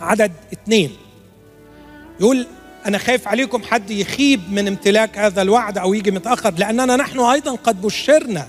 عدد 0.00 0.32
اثنين. 0.52 0.90
يقول 2.20 2.46
أنا 2.86 2.98
خايف 2.98 3.28
عليكم 3.28 3.62
حد 3.62 3.90
يخيب 3.90 4.40
من 4.52 4.68
امتلاك 4.68 5.18
هذا 5.18 5.42
الوعد 5.42 5.78
أو 5.78 5.94
يجي 5.94 6.10
متأخر 6.10 6.54
لأننا 6.58 6.96
نحن 6.96 7.20
أيضا 7.20 7.54
قد 7.54 7.82
بشرنا 7.82 8.46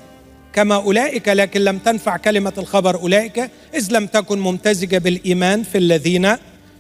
كما 0.54 0.76
أولئك 0.76 1.28
لكن 1.28 1.62
لم 1.62 1.78
تنفع 1.78 2.18
كلمة 2.18 2.54
الخبر 2.58 2.96
أولئك 2.96 3.52
إذ 3.74 3.88
لم 3.92 4.08
تكن 4.08 4.40
ممتزجة 4.40 4.98
بالإيمان 4.98 5.64
في 5.64 5.78
الذين 5.78 6.36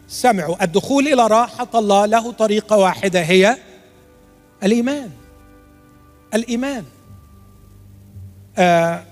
سمعوا. 0.07 0.63
الدخول 0.63 1.07
إلى 1.07 1.27
راحة 1.27 1.67
الله 1.75 2.05
له 2.05 2.31
طريقة 2.31 2.77
واحدة 2.77 3.21
هي 3.21 3.57
الإيمان. 4.63 5.09
الإيمان. 6.33 6.83
آه 8.57 9.03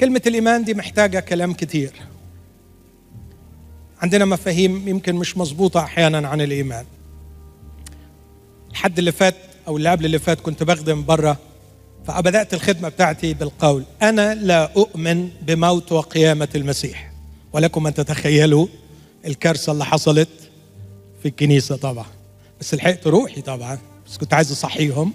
كلمة 0.00 0.22
الإيمان 0.26 0.64
دي 0.64 0.74
محتاجة 0.74 1.20
كلام 1.20 1.52
كتير. 1.52 1.92
عندنا 4.02 4.24
مفاهيم 4.24 4.88
يمكن 4.88 5.14
مش 5.14 5.36
مظبوطة 5.36 5.80
أحيانا 5.80 6.28
عن 6.28 6.40
الإيمان. 6.40 6.84
الحد 8.70 8.98
اللي 8.98 9.12
فات 9.12 9.34
أو 9.68 9.76
اللي 9.76 9.88
قبل 9.88 10.04
اللي 10.04 10.18
فات 10.18 10.40
كنت 10.40 10.62
بخدم 10.62 11.04
بره 11.04 11.38
فبدأت 12.06 12.54
الخدمة 12.54 12.88
بتاعتي 12.88 13.34
بالقول 13.34 13.84
أنا 14.02 14.34
لا 14.34 14.72
أؤمن 14.76 15.28
بموت 15.42 15.92
وقيامة 15.92 16.48
المسيح. 16.54 17.12
ولكم 17.52 17.86
أن 17.86 17.94
تتخيلوا 17.94 18.66
الكارثة 19.26 19.72
اللي 19.72 19.84
حصلت 19.84 20.28
في 21.22 21.28
الكنيسة 21.28 21.76
طبعا. 21.76 22.06
بس 22.60 22.74
لحقت 22.74 23.06
روحي 23.06 23.40
طبعا 23.40 23.78
بس 24.06 24.16
كنت 24.16 24.34
عايز 24.34 24.52
أصحيهم. 24.52 25.12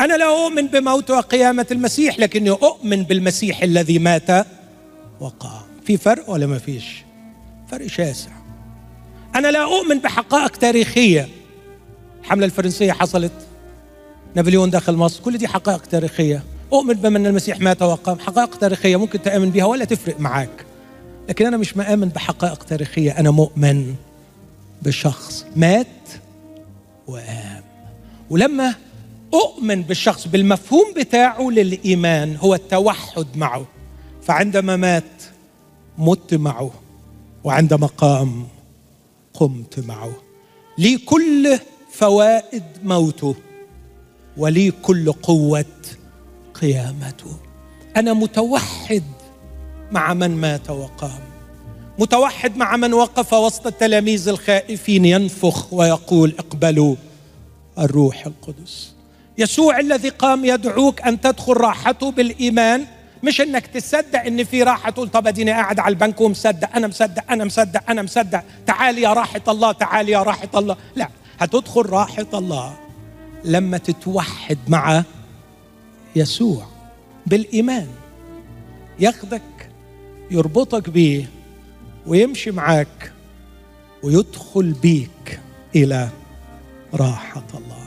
أنا 0.00 0.14
لا 0.16 0.24
أؤمن 0.24 0.66
بموت 0.66 1.10
وقيامه 1.10 1.66
المسيح 1.70 2.18
لكني 2.18 2.50
أؤمن 2.50 3.02
بالمسيح 3.02 3.62
الذي 3.62 3.98
مات 3.98 4.46
وقام 5.20 5.62
في 5.84 5.96
فرق 5.96 6.30
ولا 6.30 6.46
ما 6.46 6.58
فيش؟ 6.58 7.04
فرق 7.68 7.86
شاسع. 7.86 8.30
أنا 9.34 9.48
لا 9.48 9.62
أؤمن 9.62 9.98
بحقائق 9.98 10.56
تاريخية. 10.56 11.28
الحملة 12.20 12.46
الفرنسية 12.46 12.92
حصلت. 12.92 13.32
نابليون 14.34 14.70
دخل 14.70 14.96
مصر 14.96 15.22
كل 15.22 15.38
دي 15.38 15.48
حقائق 15.48 15.82
تاريخية. 15.86 16.42
أؤمن 16.72 16.94
بان 16.94 17.26
المسيح 17.26 17.60
مات 17.60 17.82
وقام 17.82 18.18
حقائق 18.18 18.58
تاريخية 18.58 18.96
ممكن 18.96 19.22
تأمن 19.22 19.50
بها 19.50 19.64
ولا 19.64 19.84
تفرق 19.84 20.20
معاك. 20.20 20.64
لكن 21.28 21.46
أنا 21.46 21.56
مش 21.56 21.76
مآمن 21.76 22.08
بحقائق 22.08 22.64
تاريخية. 22.64 23.10
أنا 23.18 23.30
مؤمن 23.30 23.94
بشخص 24.82 25.46
مات 25.56 25.86
وقام 27.06 27.62
ولما 28.30 28.74
أؤمن 29.34 29.82
بالشخص 29.82 30.28
بالمفهوم 30.28 30.94
بتاعه 30.96 31.50
للإيمان 31.50 32.36
هو 32.36 32.54
التوحد 32.54 33.26
معه. 33.36 33.66
فعندما 34.22 34.76
مات 34.76 35.22
مت 35.98 36.34
معه. 36.34 36.70
وعندما 37.44 37.86
قام 37.86 38.46
قمت 39.34 39.80
معه. 39.80 40.12
لي 40.78 40.96
كل 40.96 41.58
فوائد 41.92 42.64
موته. 42.82 43.34
ولي 44.36 44.70
كل 44.70 45.12
قوة 45.12 45.64
قيامته. 46.54 47.36
أنا 47.96 48.12
متوحد 48.12 49.02
مع 49.92 50.14
من 50.14 50.30
مات 50.30 50.70
وقام. 50.70 51.20
متوحد 51.98 52.56
مع 52.56 52.76
من 52.76 52.94
وقف 52.94 53.32
وسط 53.32 53.66
التلاميذ 53.66 54.28
الخائفين 54.28 55.04
ينفخ 55.04 55.72
ويقول 55.72 56.34
اقبلوا 56.38 56.96
الروح 57.78 58.26
القدس. 58.26 58.93
يسوع 59.38 59.80
الذي 59.80 60.08
قام 60.08 60.44
يدعوك 60.44 61.00
أن 61.02 61.20
تدخل 61.20 61.52
راحته 61.56 62.10
بالإيمان 62.10 62.84
مش 63.22 63.40
إنك 63.40 63.66
تصدق 63.66 64.20
إن 64.20 64.44
في 64.44 64.62
راحة 64.62 64.90
تقول 64.90 65.08
طب 65.08 65.26
أديني 65.26 65.50
قاعد 65.50 65.78
على 65.78 65.92
البنك 65.92 66.20
ومصدق 66.20 66.76
أنا 66.76 66.86
مصدق 66.86 67.30
أنا 67.30 67.44
مصدق 67.44 67.90
أنا 67.90 68.02
مصدق. 68.02 68.42
تعال 68.66 68.98
يا 68.98 69.12
راحة 69.12 69.40
الله 69.48 69.72
تعال 69.72 70.08
يا 70.08 70.22
راحة 70.22 70.48
الله. 70.54 70.76
لا 70.96 71.08
هتدخل 71.38 71.86
راحة 71.86 72.26
الله 72.34 72.76
لما 73.44 73.78
تتوحد 73.78 74.58
مع 74.68 75.04
يسوع 76.16 76.66
بالإيمان. 77.26 77.88
ياخدك 79.00 79.42
يربطك 80.30 80.90
بيه 80.90 81.28
ويمشي 82.06 82.50
معاك 82.50 83.12
ويدخل 84.02 84.72
بيك 84.72 85.40
إلى 85.76 86.08
راحة 86.94 87.44
الله. 87.54 87.83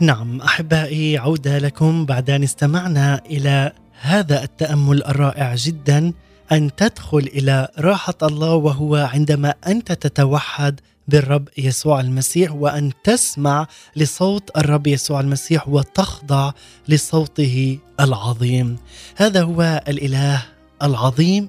نعم 0.00 0.40
أحبائي 0.40 1.18
عودة 1.18 1.58
لكم 1.58 2.06
بعد 2.06 2.30
ان 2.30 2.42
استمعنا 2.42 3.20
إلى 3.26 3.72
هذا 4.00 4.42
التأمل 4.42 5.04
الرائع 5.04 5.54
جدا 5.54 6.12
أن 6.52 6.70
تدخل 6.76 7.18
إلى 7.18 7.68
راحة 7.78 8.14
الله 8.22 8.54
وهو 8.54 8.96
عندما 8.96 9.54
أنت 9.66 9.92
تتوحد 9.92 10.80
بالرب 11.08 11.48
يسوع 11.58 12.00
المسيح 12.00 12.52
وأن 12.52 12.92
تسمع 13.04 13.66
لصوت 13.96 14.50
الرب 14.56 14.86
يسوع 14.86 15.20
المسيح 15.20 15.68
وتخضع 15.68 16.52
لصوته 16.88 17.78
العظيم. 18.00 18.76
هذا 19.16 19.42
هو 19.42 19.82
الإله 19.88 20.42
العظيم 20.82 21.48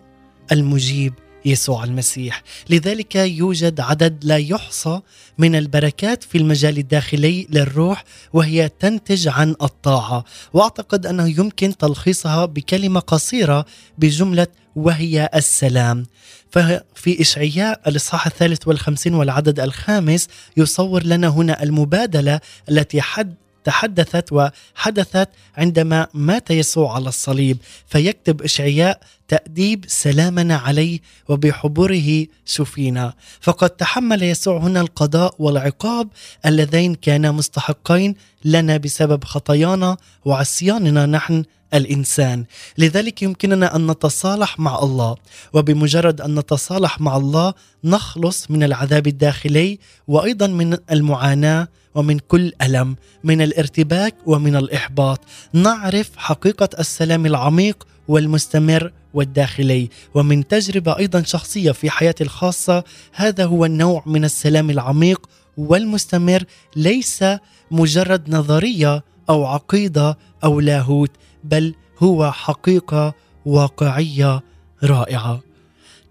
المجيب 0.51 1.13
يسوع 1.45 1.83
المسيح. 1.83 2.43
لذلك 2.69 3.15
يوجد 3.15 3.79
عدد 3.79 4.25
لا 4.25 4.37
يحصى 4.37 4.99
من 5.37 5.55
البركات 5.55 6.23
في 6.23 6.37
المجال 6.37 6.77
الداخلي 6.77 7.47
للروح 7.49 8.03
وهي 8.33 8.69
تنتج 8.79 9.27
عن 9.27 9.55
الطاعة. 9.61 10.25
وأعتقد 10.53 11.05
أنه 11.05 11.39
يمكن 11.39 11.77
تلخيصها 11.77 12.45
بكلمة 12.45 12.99
قصيرة 12.99 13.65
بجملة 13.97 14.47
وهي 14.75 15.29
السلام 15.35 16.05
ففي 16.51 17.21
إشعياء 17.21 17.81
الإصحاح 17.87 18.27
الثالث 18.27 18.67
والخمسين 18.67 19.13
والعدد 19.13 19.59
الخامس 19.59 20.27
يصور 20.57 21.03
لنا 21.03 21.27
هنا 21.27 21.63
المبادلة 21.63 22.39
التي 22.69 23.01
حد 23.01 23.35
تحدثت 23.63 24.25
وحدثت 24.31 25.29
عندما 25.57 26.07
مات 26.13 26.51
يسوع 26.51 26.95
على 26.95 27.09
الصليب. 27.09 27.57
فيكتب 27.87 28.41
إشعياء 28.41 28.99
تأديب 29.31 29.85
سلامنا 29.87 30.55
عليه 30.55 30.99
وبحبره 31.29 32.25
شفينا 32.45 33.13
فقد 33.41 33.69
تحمل 33.69 34.23
يسوع 34.23 34.57
هنا 34.57 34.81
القضاء 34.81 35.35
والعقاب 35.39 36.07
اللذين 36.45 36.95
كانا 36.95 37.31
مستحقين 37.31 38.15
لنا 38.45 38.77
بسبب 38.77 39.23
خطايانا 39.23 39.97
وعصياننا 40.25 41.05
نحن 41.05 41.43
الإنسان. 41.73 42.45
لذلك 42.77 43.21
يمكننا 43.21 43.75
أن 43.75 43.91
نتصالح 43.91 44.59
مع 44.59 44.79
الله 44.79 45.15
وبمجرد 45.53 46.21
أن 46.21 46.39
نتصالح 46.39 47.01
مع 47.01 47.17
الله 47.17 47.53
نخلص 47.83 48.51
من 48.51 48.63
العذاب 48.63 49.07
الداخلي 49.07 49.79
وأيضا 50.07 50.47
من 50.47 50.77
المعاناة 50.91 51.67
ومن 51.95 52.19
كل 52.19 52.51
ألم 52.61 52.95
من 53.23 53.41
الارتباك 53.41 54.15
ومن 54.25 54.55
الإحباط. 54.55 55.19
نعرف 55.53 56.09
حقيقة 56.17 56.69
السلام 56.79 57.25
العميق 57.25 57.87
والمستمر 58.07 58.91
والداخلي. 59.13 59.89
ومن 60.13 60.47
تجربة 60.47 60.97
أيضا 60.97 61.23
شخصية 61.23 61.71
في 61.71 61.89
حياتي 61.89 62.23
الخاصة 62.23 62.83
هذا 63.13 63.45
هو 63.45 63.65
النوع 63.65 64.03
من 64.05 64.25
السلام 64.25 64.69
العميق 64.69 65.29
والمستمر 65.57 66.43
ليس 66.75 67.23
مجرد 67.71 68.29
نظرية 68.29 69.03
أو 69.29 69.45
عقيدة 69.45 70.17
أو 70.43 70.59
لاهوت 70.59 71.11
بل 71.43 71.73
هو 71.99 72.31
حقيقة 72.31 73.13
واقعية 73.45 74.41
رائعة. 74.83 75.41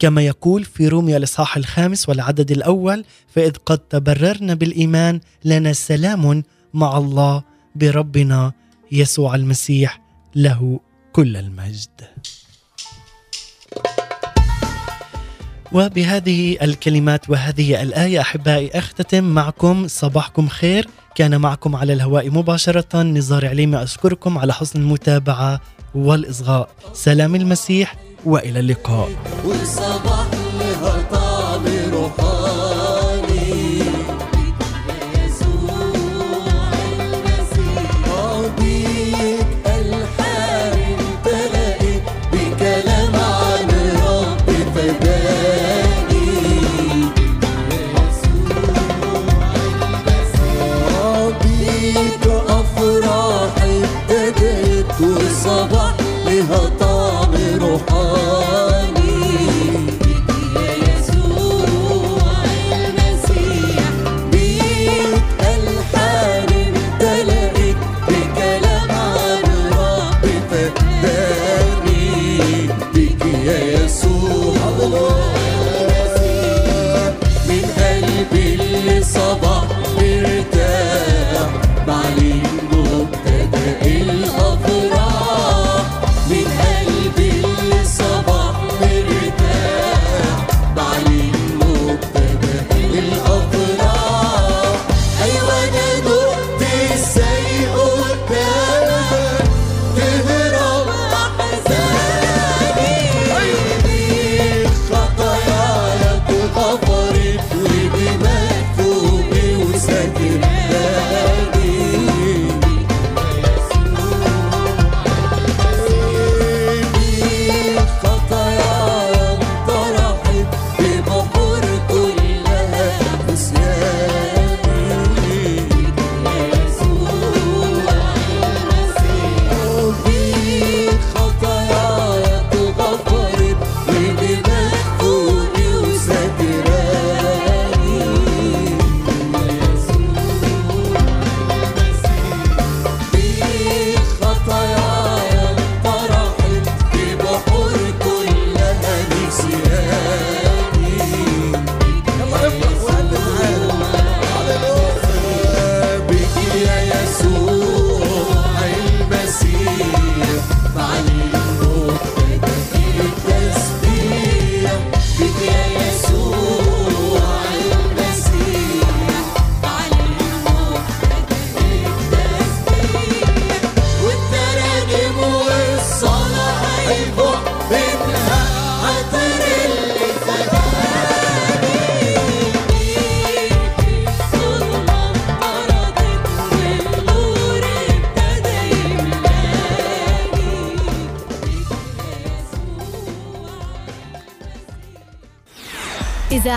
كما 0.01 0.23
يقول 0.23 0.65
في 0.65 0.89
روميا 0.89 1.17
الإصحاح 1.17 1.57
الخامس 1.57 2.09
والعدد 2.09 2.51
الأول 2.51 3.05
فإذ 3.35 3.53
قد 3.67 3.79
تبررنا 3.79 4.55
بالإيمان 4.55 5.21
لنا 5.45 5.73
سلام 5.73 6.43
مع 6.75 6.99
الله 6.99 7.43
بربنا 7.75 8.53
يسوع 8.93 9.35
المسيح 9.35 10.01
له 10.35 10.81
كل 11.13 11.37
المجد. 11.37 12.01
وبهذه 15.73 16.57
الكلمات 16.63 17.31
وهذه 17.31 17.83
الآية 17.83 18.21
أحبائي 18.21 18.71
أختتم 18.79 19.25
معكم 19.25 19.89
صباحكم 19.89 20.49
خير. 20.49 20.89
كان 21.15 21.41
معكم 21.41 21.77
على 21.77 21.93
الهواء 21.93 22.31
مباشرة 22.31 23.03
نزار 23.03 23.47
عليمي 23.47 23.83
أشكركم 23.83 24.39
على 24.39 24.53
حسن 24.53 24.81
المتابعة 24.81 25.61
والإصغاء. 25.95 26.71
سلام 26.93 27.35
المسيح. 27.35 28.10
وإلى 28.25 28.61
اللقاء. 28.61 29.09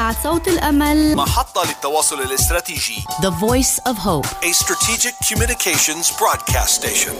إذاعة 0.03 0.23
صوت 0.23 0.49
الأمل 0.49 1.17
محطة 1.17 1.63
للتواصل 1.65 2.21
الاستراتيجي 2.21 3.05
The 3.21 3.31
Voice 3.31 3.79
of 3.91 3.97
Hope 3.99 4.27
A 4.43 4.53
strategic 4.53 5.15
communications 5.29 6.11
broadcast 6.19 6.75
station 6.81 7.15